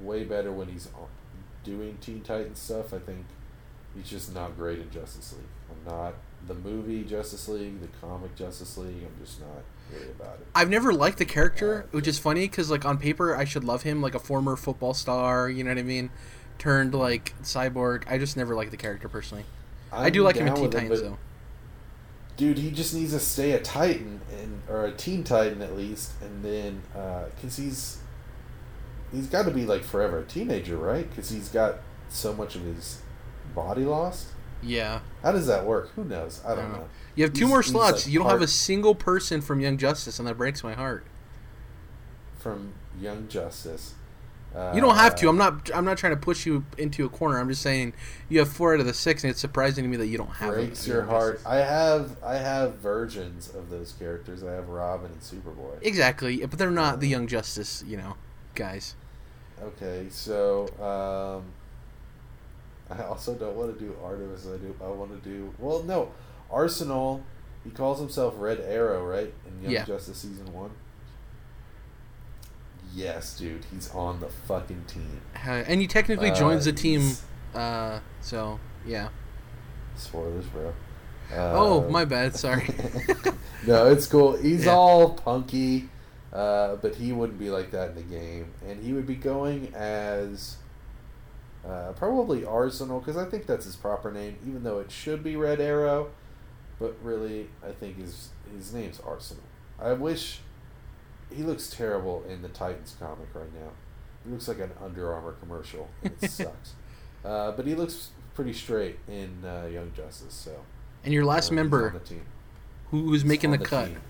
[0.00, 0.88] way better when he's
[1.64, 2.92] doing Teen Titans stuff.
[2.92, 3.26] I think
[3.94, 5.46] he's just not great in Justice League.
[5.70, 6.14] I'm not
[6.46, 9.04] the movie Justice League, the comic Justice League.
[9.04, 9.62] I'm just not
[9.92, 10.46] really about it.
[10.54, 13.82] I've never liked the character, which is funny because like on paper I should love
[13.82, 15.48] him, like a former football star.
[15.48, 16.10] You know what I mean?
[16.58, 18.10] Turned like cyborg.
[18.10, 19.44] I just never liked the character personally.
[19.92, 21.18] i do I'm like him in Teen Titans but- though.
[22.40, 26.12] Dude, he just needs to stay a Titan and or a Teen Titan at least,
[26.22, 27.98] and then uh, because he's
[29.12, 31.08] he's got to be like forever a teenager, right?
[31.08, 31.76] Because he's got
[32.08, 33.02] so much of his
[33.54, 34.28] body lost.
[34.62, 35.00] Yeah.
[35.22, 35.90] How does that work?
[35.96, 36.40] Who knows?
[36.44, 36.78] I don't don't know.
[36.78, 36.88] know.
[37.14, 38.06] You have two He's- more slots.
[38.06, 41.04] like, you don't have a single person from Young Justice, and that breaks my heart.
[42.38, 43.94] From Young Justice.
[44.54, 45.28] Uh, You don't have to.
[45.28, 45.70] I'm not.
[45.72, 47.38] I'm not trying to push you into a corner.
[47.38, 47.92] I'm just saying
[48.28, 50.26] you have four out of the six, and it's surprising to me that you don't
[50.30, 50.54] have.
[50.54, 51.40] breaks your heart.
[51.46, 54.42] I have I have versions of those characters.
[54.42, 55.78] I have Robin and Superboy.
[55.82, 58.16] Exactly, but they're not the Young Justice, you know,
[58.56, 58.96] guys.
[59.62, 61.44] Okay, so um,
[62.98, 64.46] I also don't want to do Artemis.
[64.46, 64.74] I do.
[64.82, 65.54] I want to do.
[65.58, 66.10] Well, no,
[66.50, 67.22] Arsenal.
[67.62, 69.32] He calls himself Red Arrow, right?
[69.46, 69.84] In Young Yeah.
[69.84, 70.70] Justice season one.
[72.94, 75.20] Yes, dude, he's on the fucking team.
[75.44, 77.16] And he technically Uh, joins the team.
[77.54, 79.08] Uh, so yeah.
[79.96, 80.72] Spoilers, bro.
[81.34, 82.34] oh, Uh, my bad.
[82.36, 82.68] Sorry.
[83.66, 84.36] no, it's cool.
[84.36, 84.72] He's Yeah.
[84.74, 85.88] all punky,
[86.32, 89.72] uh, but he wouldn't be like that in the game, and he would be going
[89.74, 90.56] as
[91.68, 95.36] uh, probably Arsenal because I think that's his proper name, even though it should be
[95.36, 96.08] Red Arrow,
[96.78, 99.42] but really I think his his name's Arsenal.
[99.78, 100.40] I wish
[101.34, 103.70] he looks terrible in the Titans comic right now.
[104.24, 105.88] He looks like an Under Armour commercial.
[106.02, 106.74] It sucks.
[107.24, 110.34] Uh, but he looks pretty straight in uh, Young Justice.
[110.34, 110.52] So
[111.04, 112.22] and your last uh, member, the team.
[112.90, 113.86] who, who's making the, on cut?
[113.86, 114.00] team.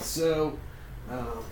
[0.00, 0.58] So,
[1.10, 1.44] um,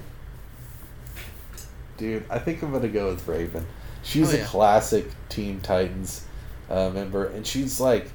[1.96, 3.66] dude, I think I'm gonna go with Raven.
[4.02, 6.26] She's Oh, a classic Teen Titans
[6.68, 8.10] uh, member, and she's like,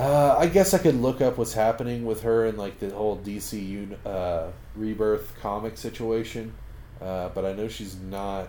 [0.00, 3.18] uh, I guess I could look up what's happening with her in like the whole
[3.18, 6.54] DCU uh, rebirth comic situation,
[7.02, 8.48] uh, but I know she's not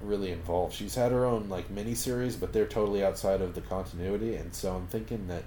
[0.00, 0.74] really involved.
[0.74, 4.76] She's had her own like miniseries, but they're totally outside of the continuity, and so
[4.76, 5.42] I'm thinking that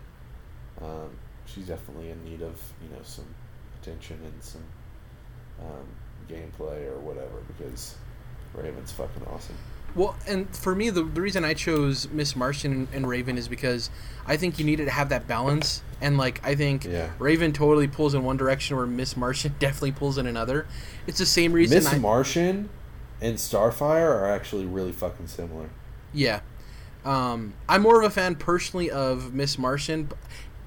[0.82, 1.11] um,
[1.45, 3.34] she's definitely in need of you know some
[3.82, 4.66] attention and some
[5.61, 5.88] um,
[6.28, 7.95] gameplay or whatever because
[8.53, 9.55] Raven's fucking awesome.
[9.96, 13.48] Well, and for me, the, the reason I chose Miss Martian and, and Raven is
[13.48, 13.89] because
[14.28, 17.12] I think you needed to have that balance, and like I think Yeah.
[17.18, 20.68] Raven totally pulls in one direction, where Miss Martian definitely pulls in another.
[21.08, 21.78] It's the same reason.
[21.78, 22.70] Miss I, Martian
[23.22, 25.70] and Starfire are actually really fucking similar.
[26.14, 26.41] Yeah.
[27.06, 30.10] Um, I'm more of a fan personally of Miss Martian,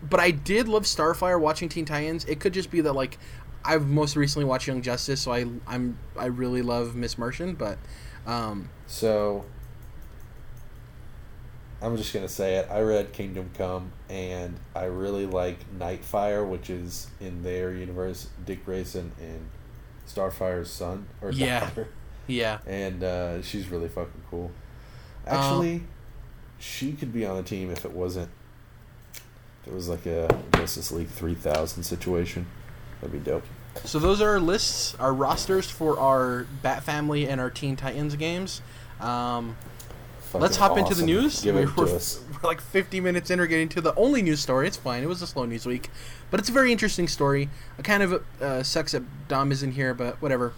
[0.09, 2.25] but I did love Starfire watching Teen Titans.
[2.25, 3.19] It could just be that like
[3.65, 7.77] I've most recently watched Young Justice, so I I'm I really love Miss Martian, but
[8.29, 9.45] um, So
[11.81, 12.69] I'm just gonna say it.
[12.71, 18.65] I read Kingdom Come, and I really like Nightfire, which is in their universe, Dick
[18.65, 19.49] Grayson and
[20.07, 21.61] Starfire's son or Yeah.
[21.61, 21.89] daughter,
[22.27, 24.51] yeah, and uh, she's really fucking cool.
[25.27, 25.83] Um, Actually,
[26.59, 28.31] she could be on the team if it wasn't.
[29.63, 32.47] If it was like a Justice League three thousand situation,
[33.01, 33.45] that'd be dope.
[33.85, 38.17] So those are our lists, our rosters for our Bat Family and our Teen Titans
[38.17, 38.61] games.
[39.01, 39.57] Um,
[40.35, 41.43] let's hop into the news.
[41.43, 42.23] Give we're, it to we're- us.
[42.43, 43.39] we're like 50 minutes in.
[43.39, 44.67] We're getting to the only news story.
[44.67, 45.03] It's fine.
[45.03, 45.91] It was a slow news week,
[46.31, 47.49] but it's a very interesting story.
[47.79, 50.53] It kind of uh, sucks that Dom isn't here, but whatever.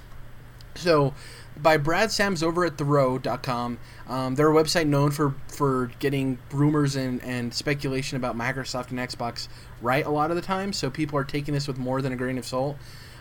[0.75, 1.15] So,
[1.57, 3.79] by Brad Sams over at Thurrott.com.
[4.09, 8.99] Um, they're a website known for, for getting rumors and, and speculation about Microsoft and
[8.99, 9.49] Xbox
[9.83, 12.17] right a lot of the time, so people are taking this with more than a
[12.17, 12.77] grain of salt.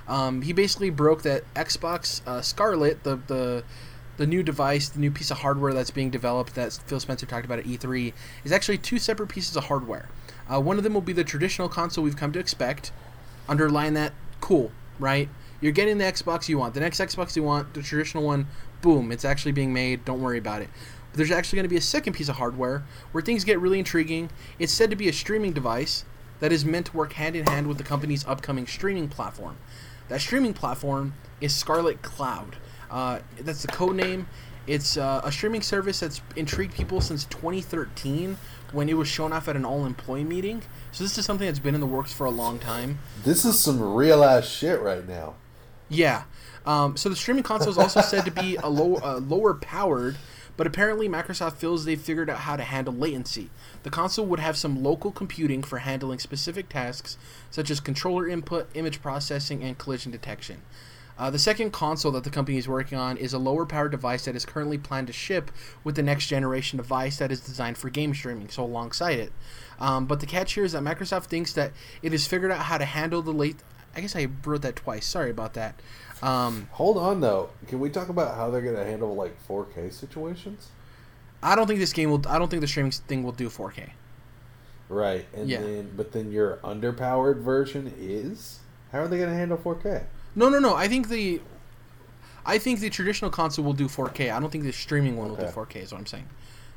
[0.10, 3.64] Um, he basically broke that Xbox uh, Scarlett, the, the
[4.18, 7.46] the new device, the new piece of hardware that's being developed that Phil Spencer talked
[7.46, 8.12] about at E3,
[8.44, 10.10] is actually two separate pieces of hardware.
[10.52, 12.92] Uh, one of them will be the traditional console we've come to expect.
[13.48, 15.30] Underline that, cool, right?
[15.62, 16.74] You're getting the Xbox you want.
[16.74, 18.48] The next Xbox you want, the traditional one,
[18.82, 20.04] boom, it's actually being made.
[20.04, 20.70] Don't worry about it.
[21.12, 22.84] But there's actually going to be a second piece of hardware
[23.14, 24.32] where things get really intriguing.
[24.58, 26.04] It's said to be a streaming device
[26.42, 29.58] that is meant to work hand in hand with the company's upcoming streaming platform.
[30.10, 32.58] That streaming platform is Scarlett Cloud.
[32.92, 34.28] Uh, that's the code name.
[34.68, 38.38] It's uh, a streaming service that's intrigued people since 2013
[38.72, 40.62] when it was shown off at an all employee meeting.
[40.92, 43.00] So this is something that's been in the works for a long time.
[43.24, 45.36] This is some real ass shit right now.
[45.90, 46.24] Yeah.
[46.66, 50.18] Um, so the streaming console is also said to be a low, uh, lower powered,
[50.60, 53.50] but apparently Microsoft feels they've figured out how to handle latency.
[53.84, 57.18] The console would have some local computing for handling specific tasks
[57.50, 60.64] such as controller input, image processing, and collision detection.
[61.18, 64.26] Uh, the second console that the company is working on is a lower powered device
[64.26, 65.50] that is currently planned to ship
[65.86, 69.32] with the next generation device that is designed for game streaming, so alongside it.
[69.80, 72.78] Um, but the catch here is that Microsoft thinks that it has figured out how
[72.78, 73.56] to handle the late.
[73.96, 75.06] I guess I wrote that twice.
[75.06, 75.80] Sorry about that.
[76.22, 77.50] Um, Hold on though.
[77.68, 80.70] Can we talk about how they're gonna handle like 4K situations?
[81.42, 82.22] I don't think this game will.
[82.28, 83.92] I don't think the streaming thing will do 4K.
[84.90, 85.62] Right, and Yeah.
[85.62, 88.60] then but then your underpowered version is
[88.92, 90.04] how are they gonna handle 4K?
[90.36, 90.76] No, no, no.
[90.76, 91.42] I think the.
[92.46, 94.32] I think the traditional console will do 4K.
[94.32, 95.78] I don't think the streaming one will do 4K.
[95.84, 96.28] Is what I'm saying.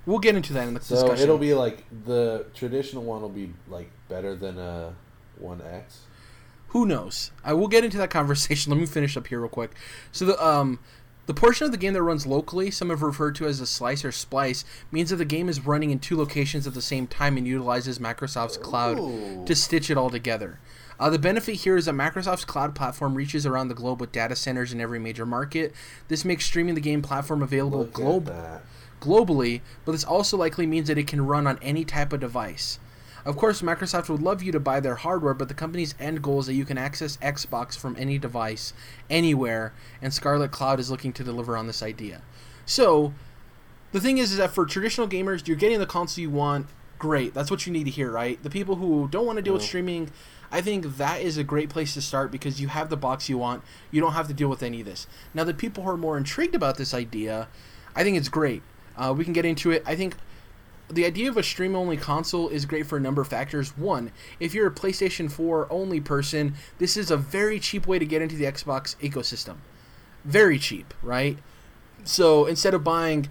[0.05, 1.23] We'll get into that in the So discussion.
[1.23, 4.95] it'll be like the traditional one will be like better than a
[5.39, 6.01] One X.
[6.73, 7.31] Who knows?
[7.45, 8.71] I will get into that conversation.
[8.73, 9.73] Let me finish up here real quick.
[10.11, 10.79] So the um
[11.27, 14.05] the portion of the game that runs locally, some have referred to as a slice
[14.05, 17.37] or splice, means that the game is running in two locations at the same time
[17.37, 19.45] and utilizes Microsoft's cloud Ooh.
[19.47, 20.59] to stitch it all together.
[20.99, 24.35] Uh, the benefit here is that Microsoft's cloud platform reaches around the globe with data
[24.35, 25.73] centers in every major market.
[26.09, 28.63] This makes streaming the game platform available Look globe- at that.
[29.01, 32.79] globally, but this also likely means that it can run on any type of device.
[33.25, 36.41] Of course, Microsoft would love you to buy their hardware, but the company's end goal
[36.41, 38.73] is that you can access Xbox from any device,
[39.09, 42.23] anywhere, and Scarlett Cloud is looking to deliver on this idea.
[42.67, 43.15] So,
[43.93, 46.67] the thing is, is that for traditional gamers, you're getting the console you want.
[46.99, 48.43] Great, that's what you need to hear, right?
[48.43, 50.11] The people who don't want to deal with streaming,
[50.51, 53.39] I think that is a great place to start because you have the box you
[53.39, 53.63] want.
[53.91, 55.07] You don't have to deal with any of this.
[55.35, 57.49] Now, the people who are more intrigued about this idea,
[57.95, 58.63] I think it's great.
[58.97, 59.83] Uh, we can get into it.
[59.87, 60.17] I think
[60.93, 63.77] the idea of a stream only console is great for a number of factors.
[63.79, 68.05] One, if you're a PlayStation 4 only person, this is a very cheap way to
[68.05, 69.57] get into the Xbox ecosystem.
[70.25, 71.39] Very cheap, right?
[72.05, 73.29] So instead of buying,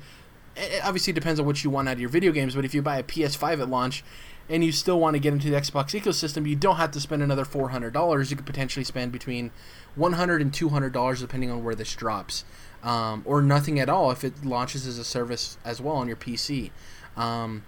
[0.55, 2.81] it obviously depends on what you want out of your video games, but if you
[2.81, 4.03] buy a PS5 at launch
[4.49, 7.21] and you still want to get into the Xbox ecosystem, you don't have to spend
[7.21, 8.29] another $400.
[8.29, 9.51] You could potentially spend between
[9.97, 12.43] $100 and $200 depending on where this drops.
[12.83, 16.17] Um, or nothing at all if it launches as a service as well on your
[16.17, 16.71] PC.
[17.17, 17.63] Um,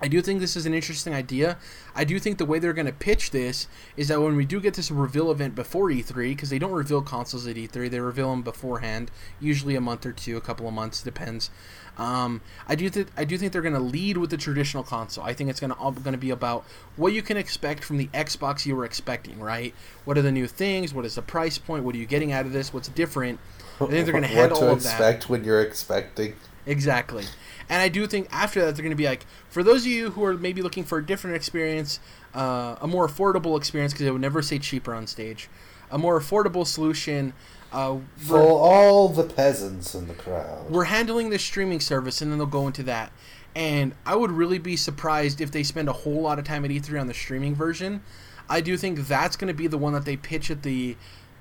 [0.00, 1.56] I do think this is an interesting idea.
[1.94, 3.66] I do think the way they're going to pitch this
[3.96, 7.00] is that when we do get this reveal event before E3, because they don't reveal
[7.00, 9.10] consoles at E3, they reveal them beforehand,
[9.40, 11.50] usually a month or two, a couple of months, depends.
[11.96, 15.24] Um, I do think I do think they're going to lead with the traditional console.
[15.24, 16.64] I think it's going to all going to be about
[16.96, 19.72] what you can expect from the Xbox you were expecting, right?
[20.04, 20.92] What are the new things?
[20.92, 21.84] What is the price point?
[21.84, 22.74] What are you getting out of this?
[22.74, 23.40] What's different?
[23.76, 24.98] I think they're going to handle all of that.
[24.98, 26.34] What to expect when you're expecting.
[26.66, 27.24] Exactly.
[27.68, 30.10] And I do think after that, they're going to be like, for those of you
[30.10, 32.00] who are maybe looking for a different experience,
[32.34, 35.48] uh, a more affordable experience, because I would never say cheaper on stage,
[35.90, 37.32] a more affordable solution.
[37.72, 40.70] Uh, For all the peasants in the crowd.
[40.70, 43.12] we're handling the streaming service, and then they'll go into that.
[43.54, 46.70] And I would really be surprised if they spend a whole lot of time at
[46.70, 48.02] E3 on the streaming version.
[48.48, 50.96] I do think that's going to be the one that they pitch at the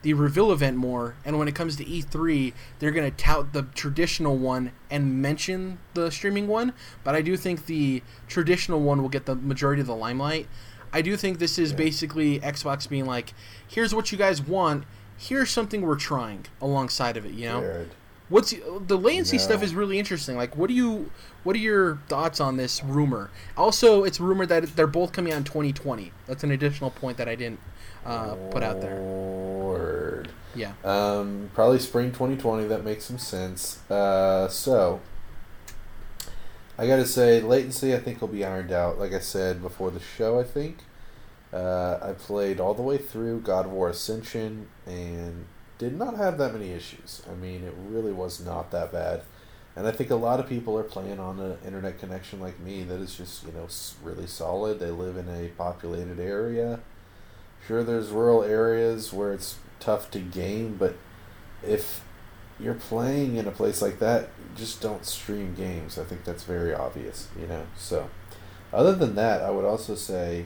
[0.06, 1.16] the reveal event more.
[1.26, 5.80] And when it comes to E3, they're going to tout the traditional one and mention
[5.95, 6.74] the streaming one.
[7.03, 10.47] But I do think the traditional one will get the majority of the limelight.
[10.93, 11.78] I do think this is Yeah.
[11.78, 13.34] basically Xbox being like,
[13.68, 14.84] here's what you guys want.
[15.18, 17.86] Here's something we're trying alongside of it, you know?
[18.30, 18.51] What's
[18.88, 19.43] the latency No.
[19.43, 20.38] stuff is really interesting.
[20.38, 21.10] Like, what do you,
[21.43, 23.32] what are your thoughts on this rumor?
[23.58, 26.12] Also, it's rumored that they're both coming out in 2020.
[26.28, 27.60] That's an additional point that I didn't
[28.06, 28.99] uh, put out there.
[29.01, 30.30] Word.
[30.53, 30.74] Yeah.
[30.84, 32.66] Um, probably spring 2020.
[32.66, 33.80] That makes some sense.
[33.89, 35.01] Uh, so,
[36.78, 37.93] I gotta say, latency.
[37.93, 38.99] I think will be ironed out.
[38.99, 40.78] Like I said before the show, I think
[41.53, 45.45] uh, I played all the way through God of War Ascension and
[45.78, 47.22] did not have that many issues.
[47.30, 49.24] I mean, it really was not that bad.
[49.76, 52.84] And I think a lot of people are playing on an internet connection like me
[52.84, 53.68] that is just you know
[54.03, 54.80] really solid.
[54.80, 56.80] They live in a populated area.
[57.68, 60.95] Sure, there's rural areas where it's tough to game, but
[61.63, 62.03] if
[62.59, 65.97] you're playing in a place like that, just don't stream games.
[65.97, 67.63] I think that's very obvious, you know.
[67.76, 68.09] So,
[68.72, 70.45] other than that, I would also say,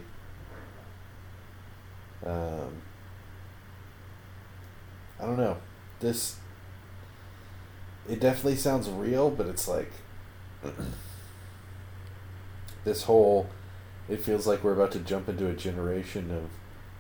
[2.25, 2.81] um,
[5.19, 5.57] I don't know,
[5.99, 6.37] this.
[8.09, 9.91] It definitely sounds real, but it's like
[12.85, 13.49] this whole.
[14.07, 16.49] It feels like we're about to jump into a generation of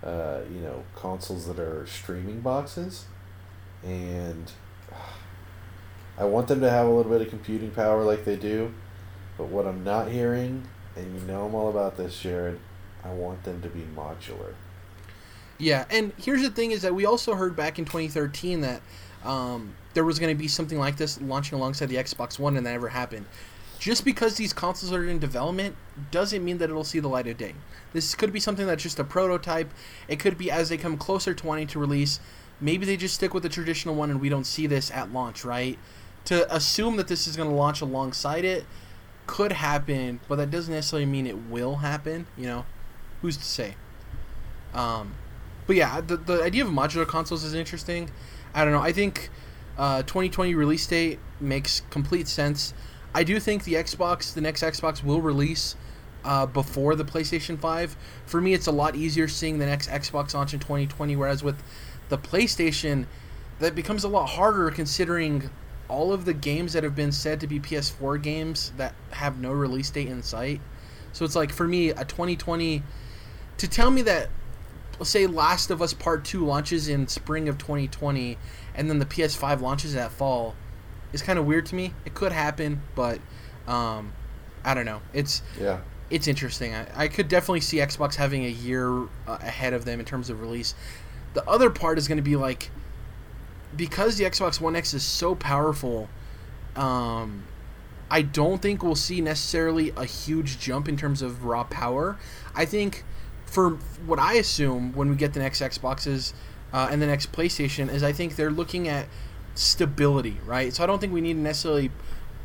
[0.03, 3.05] uh, you know, consoles that are streaming boxes,
[3.83, 4.51] and
[6.17, 8.73] I want them to have a little bit of computing power like they do,
[9.37, 10.63] but what I'm not hearing,
[10.95, 12.59] and you know I'm all about this, Jared,
[13.03, 14.53] I want them to be modular.
[15.57, 18.81] Yeah, and here's the thing: is that we also heard back in 2013 that
[19.23, 22.65] um, there was going to be something like this launching alongside the Xbox One, and
[22.65, 23.25] that never happened.
[23.79, 25.75] Just because these consoles are in development
[26.11, 27.55] doesn't mean that it'll see the light of day.
[27.93, 29.71] This could be something that's just a prototype.
[30.09, 32.19] It could be as they come closer to wanting to release,
[32.59, 35.45] maybe they just stick with the traditional one and we don't see this at launch,
[35.45, 35.79] right?
[36.25, 38.65] To assume that this is going to launch alongside it
[39.27, 42.65] could happen, but that doesn't necessarily mean it will happen, you know?
[43.21, 43.75] Who's to say?
[44.73, 45.13] Um,
[45.67, 48.09] but yeah, the, the idea of modular consoles is interesting.
[48.53, 48.81] I don't know.
[48.81, 49.29] I think
[49.77, 52.73] uh, 2020 release date makes complete sense.
[53.13, 55.75] I do think the Xbox, the next Xbox, will release
[56.23, 57.95] uh, before the PlayStation 5.
[58.25, 61.61] For me, it's a lot easier seeing the next Xbox launch in 2020, whereas with
[62.09, 63.05] the PlayStation,
[63.59, 65.49] that becomes a lot harder considering
[65.87, 69.51] all of the games that have been said to be PS4 games that have no
[69.51, 70.61] release date in sight.
[71.11, 72.83] So it's like for me, a 2020
[73.57, 74.29] to tell me that
[74.99, 78.37] let's say Last of Us Part 2 launches in spring of 2020
[78.75, 80.55] and then the PS5 launches that fall
[81.13, 81.93] is kind of weird to me.
[82.05, 83.19] It could happen, but
[83.67, 84.13] um,
[84.63, 85.01] I don't know.
[85.13, 85.79] It's yeah.
[86.09, 86.73] It's interesting.
[86.73, 90.29] I, I could definitely see Xbox having a year uh, ahead of them in terms
[90.29, 90.73] of release.
[91.35, 92.71] The other part is going to be like
[93.75, 96.09] because the Xbox One X is so powerful,
[96.75, 97.43] um,
[98.09, 102.17] I don't think we'll see necessarily a huge jump in terms of raw power.
[102.55, 103.03] I think
[103.45, 103.71] for
[104.05, 106.33] what I assume when we get the next Xboxes
[106.73, 109.07] uh, and the next PlayStation is I think they're looking at
[109.59, 110.73] stability, right?
[110.73, 111.91] So I don't think we need to necessarily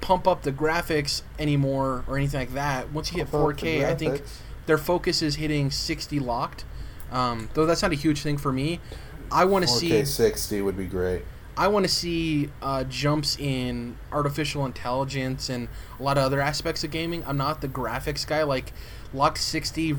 [0.01, 2.93] pump up the graphics anymore or anything like that.
[2.93, 4.23] Once you hit 4K, I think
[4.67, 6.65] their focus is hitting 60 locked.
[7.12, 8.81] Um, though that's not a huge thing for me.
[9.31, 11.23] I want to see 60 would be great.
[11.57, 15.69] I want to see uh, jumps in artificial intelligence and
[16.01, 17.23] a lot of other aspects of gaming.
[17.25, 18.43] I'm not the graphics guy.
[18.43, 18.73] Like
[19.12, 19.97] Lock 60,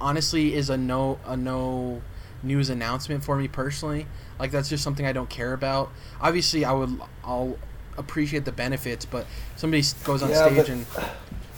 [0.00, 2.02] honestly, is a no a no
[2.42, 4.06] news announcement for me personally.
[4.38, 5.90] Like that's just something I don't care about.
[6.20, 7.56] Obviously, I would I'll
[7.96, 9.26] appreciate the benefits, but
[9.56, 10.86] somebody goes on yeah, stage and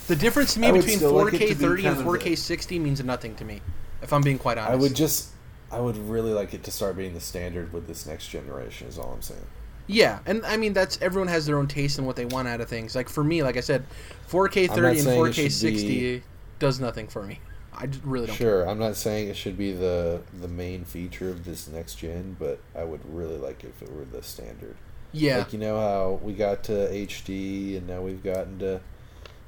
[0.07, 3.61] the difference to me between 4K like 30 and 4K 60 means nothing to me.
[4.03, 5.31] If I'm being quite honest, I would just
[5.71, 8.89] I would really like it to start being the standard with this next generation.
[8.89, 9.45] Is all I'm saying.
[9.87, 12.61] Yeah, and I mean that's everyone has their own taste and what they want out
[12.61, 12.95] of things.
[12.95, 13.85] Like for me, like I said,
[14.29, 16.23] 4K 30 and 4K 60 be...
[16.59, 17.41] does nothing for me.
[17.79, 18.37] I really don't.
[18.37, 18.71] Sure, care.
[18.71, 22.59] I'm not saying it should be the the main feature of this next gen, but
[22.77, 24.77] I would really like it if it were the standard.
[25.13, 25.39] Yeah.
[25.39, 28.81] Like you know how we got to HD and now we've gotten to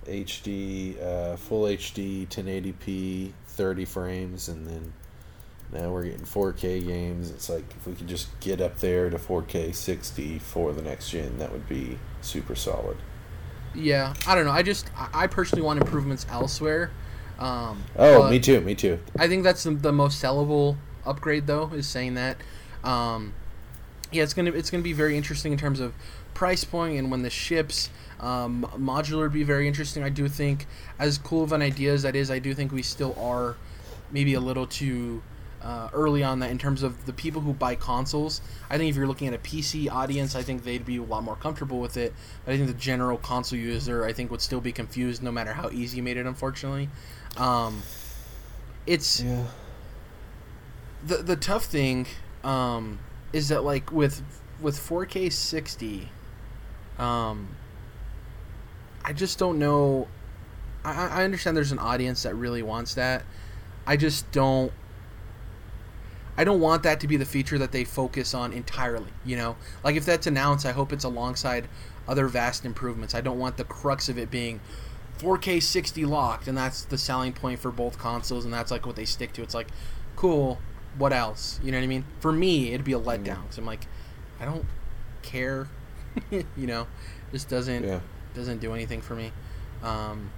[0.07, 4.93] HD, uh, full HD, 1080p, 30 frames, and then
[5.73, 7.31] now we're getting 4K games.
[7.31, 11.11] It's like if we could just get up there to 4K 60 for the next
[11.11, 12.97] gen, that would be super solid.
[13.75, 14.51] Yeah, I don't know.
[14.51, 16.91] I just I personally want improvements elsewhere.
[17.41, 18.61] Um, oh, me too.
[18.61, 18.99] Me too.
[19.19, 21.71] I think that's the, the most sellable upgrade though.
[21.75, 22.37] Is saying that.
[22.85, 23.33] Um,
[24.13, 25.95] yeah, it's gonna it's gonna be very interesting in terms of
[26.35, 27.91] price point and when the ships.
[28.21, 30.03] Um, modular would be very interesting.
[30.03, 30.67] I do think,
[30.99, 33.57] as cool of an idea as that is, I do think we still are
[34.13, 35.23] maybe a little too
[35.63, 38.41] uh, early on that in terms of the people who buy consoles.
[38.69, 41.23] I think if you're looking at a PC audience, I think they'd be a lot
[41.23, 42.15] more comfortable with it.
[42.45, 45.53] But I think the general console user, I think, would still be confused no matter
[45.53, 46.27] how easy you made it.
[46.27, 46.89] Unfortunately,
[47.37, 47.83] um,
[48.87, 49.45] it's yeah.
[51.07, 52.07] the the tough thing
[52.45, 52.99] um,
[53.33, 54.23] is that like with
[54.61, 56.09] with 4K 60,
[56.99, 57.49] um,
[59.05, 60.09] I just don't know.
[60.85, 63.23] I, I understand there's an audience that really wants that.
[63.87, 64.73] I just don't.
[66.37, 69.13] I don't want that to be the feature that they focus on entirely.
[69.25, 71.69] You know, like if that's announced, I hope it's alongside
[72.09, 73.15] other vast improvements.
[73.15, 74.61] I don't want the crux of it being
[75.21, 78.97] 4K 60 locked, and that's the selling point for both consoles, and that's like what
[78.97, 79.43] they stick to.
[79.43, 79.69] It's like,
[80.17, 80.59] cool.
[80.99, 81.61] What else?
[81.63, 82.05] You know what I mean?
[82.19, 83.87] For me, it'd be a letdown because I'm like,
[84.41, 84.65] I don't
[85.23, 85.69] care.
[86.31, 86.87] you know,
[87.33, 88.01] just doesn't yeah.
[88.35, 89.33] doesn't do anything for me.
[89.83, 90.31] Um,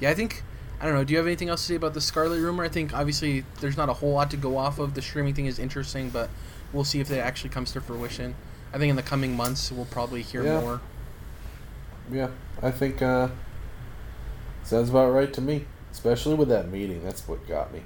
[0.00, 0.42] yeah, I think
[0.80, 1.04] I don't know.
[1.04, 2.64] Do you have anything else to say about the Scarlett rumor?
[2.64, 4.94] I think obviously there's not a whole lot to go off of.
[4.94, 6.30] The streaming thing is interesting, but
[6.72, 8.34] we'll see if it actually comes to fruition.
[8.72, 10.60] I think in the coming months we'll probably hear yeah.
[10.60, 10.80] more.
[12.10, 12.28] Yeah,
[12.62, 13.28] I think uh,
[14.66, 15.64] sounds about right to me.
[15.92, 17.80] Especially with that meeting, that's what got me.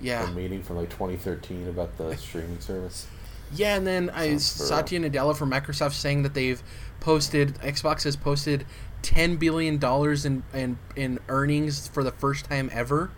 [0.00, 0.26] Yeah.
[0.26, 3.06] The meeting from like 2013 about the streaming service.
[3.54, 6.62] Yeah, and then I Satya Nadella from Microsoft saying that they've
[7.00, 8.64] posted Xbox has posted
[9.02, 13.10] ten billion dollars in, in in earnings for the first time ever,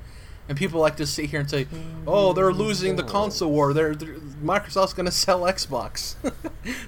[0.49, 1.67] And people like to sit here and say,
[2.07, 3.73] "Oh, they're losing the console war.
[3.73, 6.17] They're, they're Microsoft's going to sell Xbox."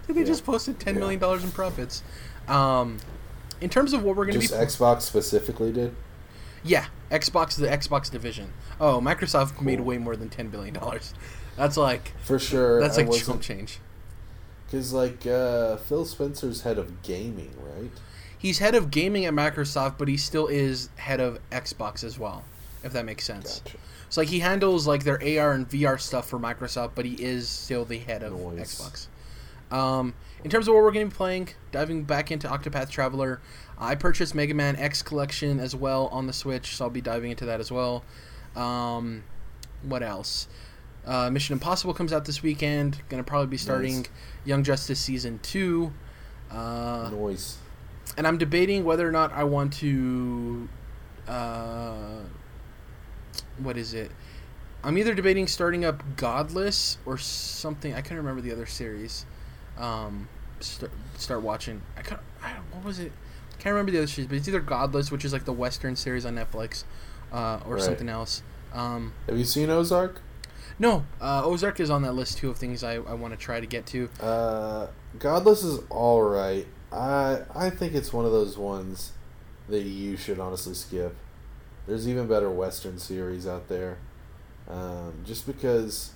[0.09, 0.25] they Yeah.
[0.25, 1.01] just posted ten Yeah.
[1.01, 2.03] million dollars in profits.
[2.49, 2.99] Um,
[3.61, 5.95] in terms of what we're going to Just be, Xbox specifically did.
[6.65, 8.53] yeah, Xbox the Xbox division.
[8.81, 11.15] Oh, Microsoft made way more than ten billion dollars.
[11.57, 12.81] That's like For sure.
[12.81, 13.79] that's like chump change.
[14.67, 17.91] Because like uh, Phil Spencer's head of gaming, right?
[18.37, 22.45] He's head of gaming at Microsoft, but he still is head of Xbox as well,
[22.85, 23.61] if that makes sense.
[23.61, 23.79] Gotcha.
[24.09, 27.49] So like he handles like their AR and VR stuff for Microsoft, but he is
[27.49, 28.35] still the head of.
[28.35, 29.07] Xbox.
[29.71, 30.15] Um,
[30.47, 33.41] in terms of what we're going to be playing, diving back into Octopath Traveler,
[33.79, 37.33] I purchased Mega Man X Collection as well on the Switch, so I'll be diving
[37.33, 38.05] into that as well.
[38.55, 39.25] Um,
[39.83, 40.47] what else?
[41.05, 43.03] Uh, Mission Impossible comes out this weekend.
[43.09, 44.09] Going to probably be starting Nice.
[44.45, 45.93] Young Justice season two.
[46.49, 47.59] Uh, Noise.
[48.17, 50.69] and I'm debating whether or not I want to.
[51.27, 52.21] Uh,
[53.59, 54.13] what is it?
[54.85, 57.95] I'm either debating starting up Godless or something.
[57.95, 59.27] I can't remember the other series.
[59.77, 60.29] Um,
[60.61, 61.83] start, start watching.
[61.97, 62.21] I can't.
[62.43, 63.13] I, what was it?
[63.59, 66.25] Can't remember the other series, but it's either Godless, which is like the Western series
[66.27, 66.85] on Netflix,
[67.33, 67.83] uh, or Right.
[67.83, 68.43] something else.
[68.73, 70.21] Um, Have you seen Ozark?
[70.79, 73.61] no, uh, Ozark is on that list too of things I, I want to try
[73.61, 74.11] to get to.
[74.21, 74.89] Uh,
[75.19, 76.67] Godless is all right.
[76.93, 79.13] I I think it's one of those ones
[79.69, 81.17] that you should honestly skip.
[81.87, 83.99] There's even better Western series out there.
[84.69, 86.13] Um, just because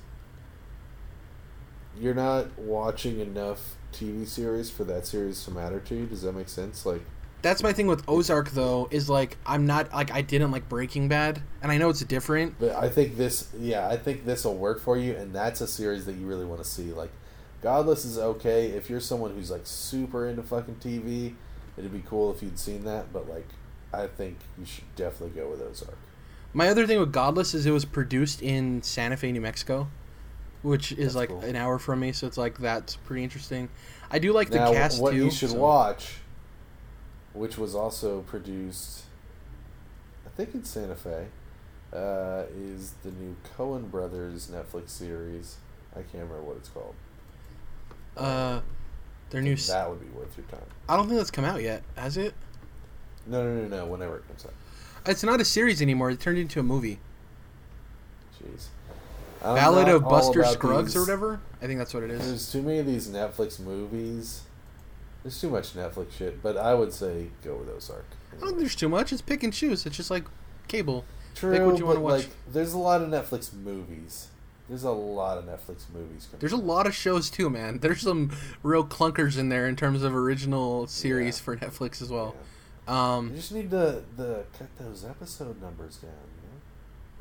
[1.99, 6.07] you're not watching enough TV series for that series to matter to you.
[6.07, 6.84] Does that make sense?
[6.86, 7.03] Like,
[7.43, 11.09] That's my thing with Ozark though, is like I'm not like I didn't like Breaking
[11.09, 12.55] Bad, and I know it's different.
[12.59, 15.66] but I think this, yeah, I think this will work for you, and that's a
[15.66, 16.93] series that you really want to see.
[16.93, 17.11] Like,
[17.62, 21.34] Godless is okay if you're someone who's like super into fucking TV.
[21.76, 23.49] It'd be cool if you'd seen that, but like,
[23.93, 25.97] I think you should definitely go with Ozark.
[26.53, 29.88] My other thing with Godless is it was produced in Santa Fe, New Mexico,
[30.62, 31.40] which is That's like cool.
[31.40, 33.68] an hour from me, so it's like that's pretty interesting.
[34.11, 35.16] I do like the now, cast what too.
[35.24, 36.16] you should so- watch,
[37.32, 39.04] which was also produced,
[40.26, 41.26] I think in Santa Fe,
[41.92, 45.56] uh, is the new Coen Brothers Netflix series.
[45.92, 46.94] I can't remember what it's called.
[48.16, 48.61] Uh,
[49.30, 49.56] their new.
[49.56, 50.66] That would be worth your time.
[50.88, 52.34] I don't think that's come out yet, has it?
[53.26, 53.86] No, no, no, no.
[53.86, 54.52] Whenever it comes out.
[55.06, 56.11] It's not a series anymore.
[56.11, 56.98] It turned into a movie.
[58.42, 58.66] Jeez.
[59.43, 61.41] I'm Ballad of Buster Scruggs or whatever.
[61.62, 62.26] I think that's what it is.
[62.26, 64.43] There's too many of these Netflix movies.
[65.22, 68.05] There's too much Netflix shit, but I would say go with Ozark.
[68.32, 69.12] I don't think there's too much.
[69.12, 69.84] It's pick and choose.
[69.86, 70.24] It's just like
[70.68, 71.05] cable.
[71.34, 72.22] True, pick what you wanna watch.
[72.24, 74.28] like, there's a lot of Netflix movies.
[74.68, 76.28] There's a lot of Netflix movies.
[76.38, 77.78] There's a lot of shows too, man.
[77.82, 78.30] There's some
[78.62, 81.43] real clunkers in there in terms of original series Yeah.
[81.45, 82.36] for Netflix as well.
[82.86, 83.16] Yeah.
[83.16, 86.11] Um, You just need to the cut those episode numbers down.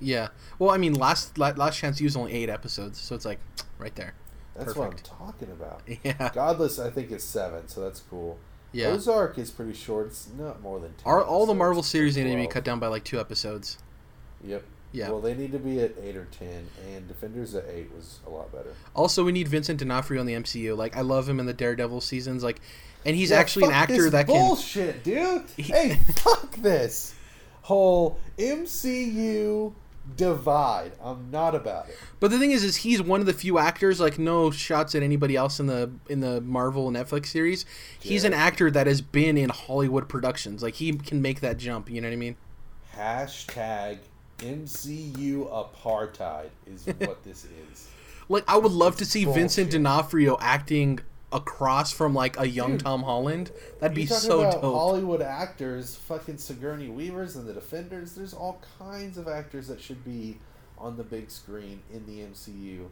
[0.01, 0.29] Yeah.
[0.57, 3.39] Well, I mean, last La- Last Chance U's only eight episodes, so it's like
[3.79, 4.13] right there.
[4.55, 5.09] that's Perfect.
[5.09, 5.81] what I'm talking about.
[6.03, 6.31] Yeah.
[6.33, 8.37] Godless, I think is seven, so that's cool.
[8.71, 8.87] Yeah.
[8.89, 10.07] Ozark is pretty short.
[10.07, 10.93] It's not more than.
[10.93, 11.55] 10 Are all the.
[11.55, 13.77] Marvel series need to be cut down by like two episodes?
[14.43, 14.63] Yep.
[14.91, 15.09] Yeah.
[15.09, 18.29] Well, they need to be at eight or ten, and Defenders at eight was a
[18.29, 18.73] lot better.
[18.95, 20.75] Also, we need Vincent D'Onofrio in the MCU.
[20.75, 22.43] Like, I love him in the Daredevil seasons.
[22.43, 22.59] Like,
[23.05, 24.35] and he's Yeah, actually an actor that can.
[24.35, 25.43] bullshit, dude.
[25.57, 27.13] hey, fuck this
[27.61, 29.73] whole MCU
[30.15, 30.93] divide.
[31.01, 31.97] I'm not about it.
[32.19, 33.99] But the thing is, is he's one of the few actors.
[33.99, 37.65] Like, no shots at anybody else in the in the Marvel Netflix series.
[37.99, 40.63] He's an actor that has been in Hollywood productions.
[40.63, 41.89] Like, he can make that jump.
[41.89, 42.35] You know what I mean?
[42.95, 43.99] Hashtag
[44.39, 47.87] MCU apartheid is what this is.
[48.31, 49.71] Like, I would love to see Vincent bullshit.
[49.71, 50.99] D'Onofrio acting
[51.31, 53.51] across from like a young Dude, Tom Holland.
[53.79, 54.75] That'd be so about dope.
[54.75, 58.13] Hollywood actors, fucking Sigourney Weavers and the Defenders.
[58.13, 60.39] There's all kinds of actors that should be
[60.77, 62.87] on the big screen in the MCU.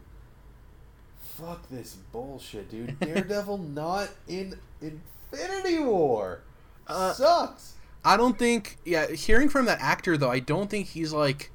[1.19, 2.99] Fuck this bullshit, dude.
[2.99, 6.41] Daredevil not in Infinity War.
[6.87, 7.73] Uh, Sucks.
[8.05, 8.77] I don't think.
[8.85, 11.51] Yeah, hearing from that actor though, I don't think he's like.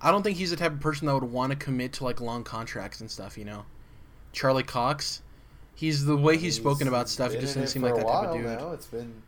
[0.00, 2.20] I don't think he's the type of person that would want to commit to like
[2.20, 3.38] long contracts and stuff.
[3.38, 3.64] You know,
[4.32, 5.22] Charlie Cox.
[5.74, 7.32] He's the way he's spoken about stuff.
[7.32, 8.46] It just doesn't seem like that type of dude.
[8.46, 8.70] Now.
[8.72, 9.22] It's been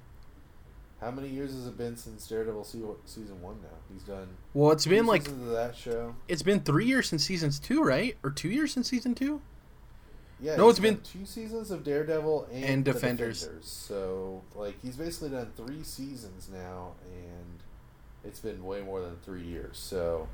[1.00, 3.56] how many years has it been since Daredevil season one?
[3.62, 4.28] Now he's done.
[4.54, 6.14] Well, it's been like that show.
[6.28, 8.16] it's been three years since seasons two, right?
[8.22, 9.40] Or two years since season two?
[10.40, 13.48] Yeah, No, it's been- two seasons of Daredevil and, And the Defenders.
[13.62, 17.62] So like he's basically done three seasons now, and
[18.24, 19.78] it's been way more than three years.
[19.78, 20.28] So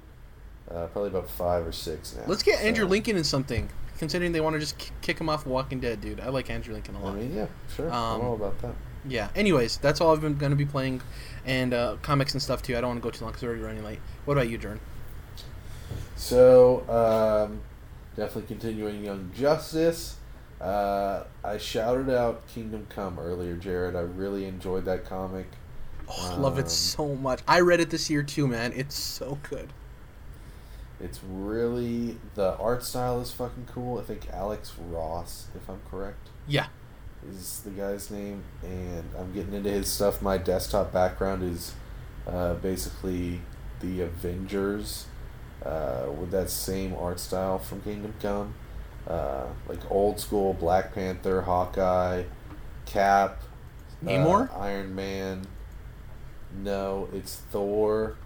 [0.71, 2.23] uh, probably about five or six now.
[2.27, 3.69] Let's get Andrew Lincoln in something.
[3.99, 6.19] Considering they want to just k- kick him off Walking Dead, dude.
[6.19, 7.15] I like Andrew Lincoln a lot.
[7.15, 7.87] mean, yeah, sure.
[7.89, 8.75] I'm Um, all about that.
[9.07, 9.29] Yeah.
[9.37, 11.03] Anyways, that's all I've been going to be playing,
[11.47, 12.77] and uh, comics and stuff too.
[12.77, 14.01] I don't want to go too long because we're already running late.
[14.25, 14.81] What about you, Jordan?
[16.17, 17.61] So, um,
[18.17, 20.17] definitely continuing Young Justice.
[20.61, 23.97] Uh, I shouted out Kingdom Come earlier, Jared.
[23.97, 25.47] I really enjoyed that comic.
[26.09, 27.41] Oh, I love it Um, so much.
[27.49, 28.73] I read it this year too, man.
[28.75, 29.73] It's so good.
[31.03, 33.99] It's really the art style is fucking cool.
[33.99, 36.67] I think Alex Ross, if I'm correct, Yeah.
[37.29, 40.23] is the guy's name, and I'm getting into his stuff.
[40.23, 41.75] My desktop background is
[42.27, 43.41] uh, basically
[43.81, 45.07] the Avengers
[45.65, 48.55] uh, with that same art style from Kingdom Come,
[49.09, 52.25] uh, like old school Black Panther, Hawkeye,
[52.87, 53.43] Cap,
[54.05, 54.51] Namor?
[54.55, 55.47] uh, Iron Man.
[56.55, 58.17] No, it's Thor,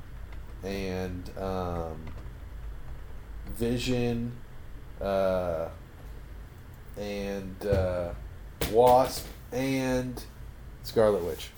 [0.64, 1.96] and um,
[3.56, 4.32] Vision,
[5.00, 5.68] uh,
[6.98, 8.10] and uh,
[8.70, 10.22] Wasp, and
[10.82, 11.50] Scarlet Witch.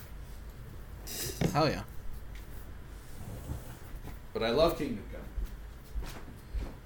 [1.53, 1.83] Hell yeah.
[4.33, 5.21] But I love Kingdom Come.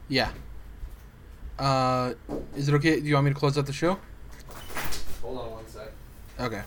[0.08, 0.32] Yeah.
[1.60, 2.14] Uh,
[2.56, 3.00] is it okay?
[3.00, 4.00] Do you want me to close out the show?
[5.22, 5.92] Hold on one sec.
[6.40, 6.62] Okay.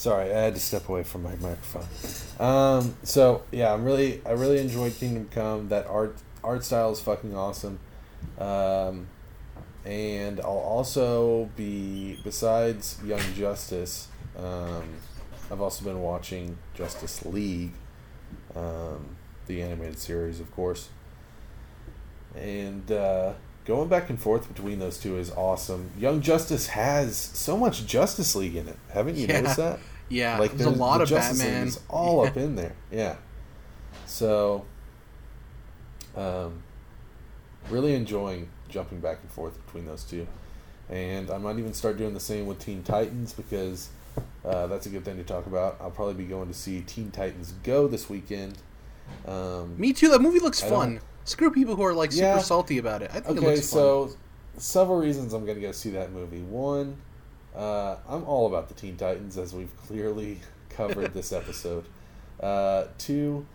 [0.00, 1.86] Sorry, I had to step away from my microphone.
[2.40, 5.68] Um, so yeah, I'm really, I really enjoyed Kingdom Come.
[5.68, 7.78] That art, art style is fucking awesome.
[8.38, 9.08] Um,
[9.84, 10.46] and I'll
[10.76, 14.08] also be besides Young Justice.
[14.38, 14.84] Um,
[15.52, 17.72] I've also been watching Justice League,
[18.56, 19.16] um,
[19.48, 20.88] the animated series, of course.
[22.34, 23.34] And uh,
[23.66, 25.90] going back and forth between those two is awesome.
[25.98, 28.78] Young Justice has so much Justice League in it.
[28.94, 29.40] Haven't you Yeah.
[29.42, 29.78] noticed that?
[30.10, 30.38] Yeah.
[30.38, 31.66] like there's a lot the of Justice League Batman.
[31.68, 32.30] is all Yeah.
[32.30, 32.74] up in there.
[32.90, 33.16] Yeah.
[34.06, 34.66] So,
[36.16, 36.62] um,
[37.70, 40.26] really enjoying jumping back and forth between those two,
[40.88, 43.90] and I might even start doing the same with Teen Titans because
[44.44, 45.76] uh, that's a good thing to talk about.
[45.80, 48.58] I'll probably be going to see Teen Titans Go this weekend.
[49.26, 50.08] Um, Me too.
[50.08, 51.00] That movie looks I fun.
[51.24, 52.38] Screw people who are like super Yeah.
[52.38, 53.10] salty about it.
[53.14, 53.80] I think it looks fun.
[53.80, 54.16] Okay, so
[54.56, 56.40] several reasons I'm going to go see that movie.
[56.42, 56.96] One,
[57.54, 60.40] uh, I'm all about the Teen Titans, as we've clearly
[60.70, 61.84] covered this episode.
[62.40, 63.46] Uh, two,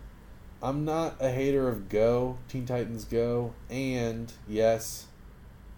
[0.62, 5.06] I'm not a hater of Go, Teen Titans Go, and yes,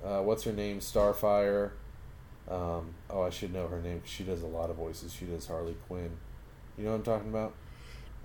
[0.05, 0.81] uh, what's her name?
[0.81, 1.71] Starfire.
[2.51, 4.03] Um, oh, I should know her name.
[4.07, 5.13] She does a lot of voices.
[5.13, 6.11] She does Harley Quinn.
[6.79, 7.55] You know what I'm talking about?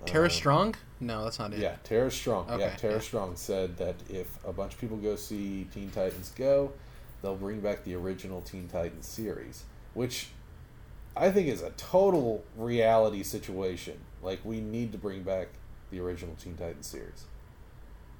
[0.06, 0.74] Tara Um, Strong?
[1.00, 1.58] No, that's not it.
[1.58, 2.46] yeah, Tara Strong.
[2.48, 3.00] yeah, Okay, Tara yeah.
[3.00, 6.72] Strong said that if a bunch of people go see Teen Titans Go,
[7.22, 9.64] they'll bring back the original Teen Titans series,
[9.94, 10.28] which
[11.16, 14.00] I think is a total reality situation.
[14.22, 15.48] Like we need to bring back
[15.90, 17.24] the original Teen Titans series.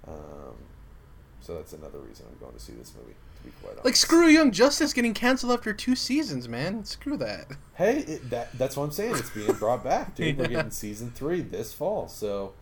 [0.07, 0.55] Um,
[1.41, 3.15] so that's another reason I'm going to see this movie.
[3.37, 6.85] To be quite honest, Like screw Young Justice getting canceled after two seasons, man.
[6.85, 7.47] Screw that.
[7.75, 9.17] Hey, it, that that's what I'm saying.
[9.17, 10.39] It's being brought back, dude.
[10.39, 12.55] We're getting season three this fall, so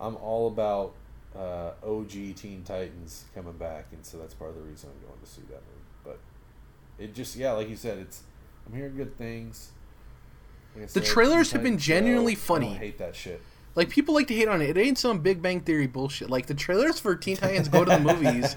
[0.00, 0.94] I'm all about
[1.36, 5.20] uh, OG Teen Titans coming back, and so that's part of the reason I'm going
[5.20, 5.86] to see that movie.
[6.04, 6.18] But
[7.02, 8.22] it just, yeah, like you said, it's
[8.68, 9.70] I'm hearing good things.
[10.76, 12.70] Like The said, trailers have been genuinely Go, funny.
[12.74, 13.40] I hate that shit.
[13.74, 14.76] Like people like to hate on it.
[14.76, 16.28] It ain't some Big Bang Theory bullshit.
[16.30, 18.56] Like the trailers for Teen Titans Go to the Movies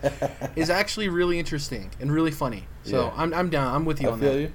[0.56, 2.66] is actually really interesting and really funny.
[2.84, 3.14] So Yeah.
[3.16, 3.74] I'm, I'm down.
[3.74, 4.40] I'm with you I on feel that.
[4.42, 4.52] you.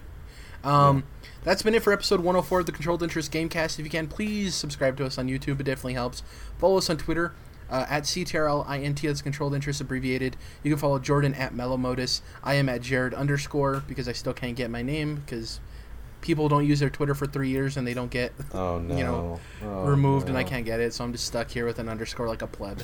[0.65, 1.05] Um,
[1.45, 3.79] That's been it for episode 104 of the Controlled Interest Gamecast.
[3.79, 5.61] If you can, please subscribe to us on YouTube.
[5.61, 6.25] It definitely helps.
[6.59, 7.33] Follow us on Twitter
[7.71, 9.01] uh, at CTRLINT.
[9.03, 10.37] That's Controlled Interest abbreviated.
[10.63, 12.21] You can follow Jordan at Mellowmodus.
[12.43, 15.61] I am at Jared underscore because I still can't get my name because
[16.21, 18.97] people don't use their Twitter for three years and they don't get Oh no.
[18.97, 21.79] you know, Oh, removed and I can't get it, so I'm just stuck here with
[21.79, 22.83] an underscore like a pleb.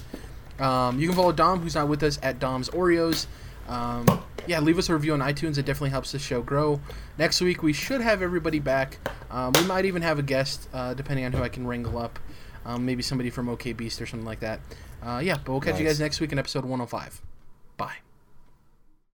[0.61, 3.27] Um, you can follow Dom, who's not with us, at Dom's Oreos.
[3.69, 4.07] Um,
[4.47, 5.57] yeah, leave us a review on iTunes.
[5.57, 6.81] It definitely helps the show grow.
[7.19, 8.99] Next week, we should have everybody back.
[9.31, 12.19] Um, we might even have a guest, uh, depending on who I can wrangle up.
[12.65, 14.61] Um, maybe somebody from OK Beast or something like that.
[15.03, 17.21] Uh, yeah, but we'll catch you guys next week in episode 105.
[17.77, 17.97] Bye.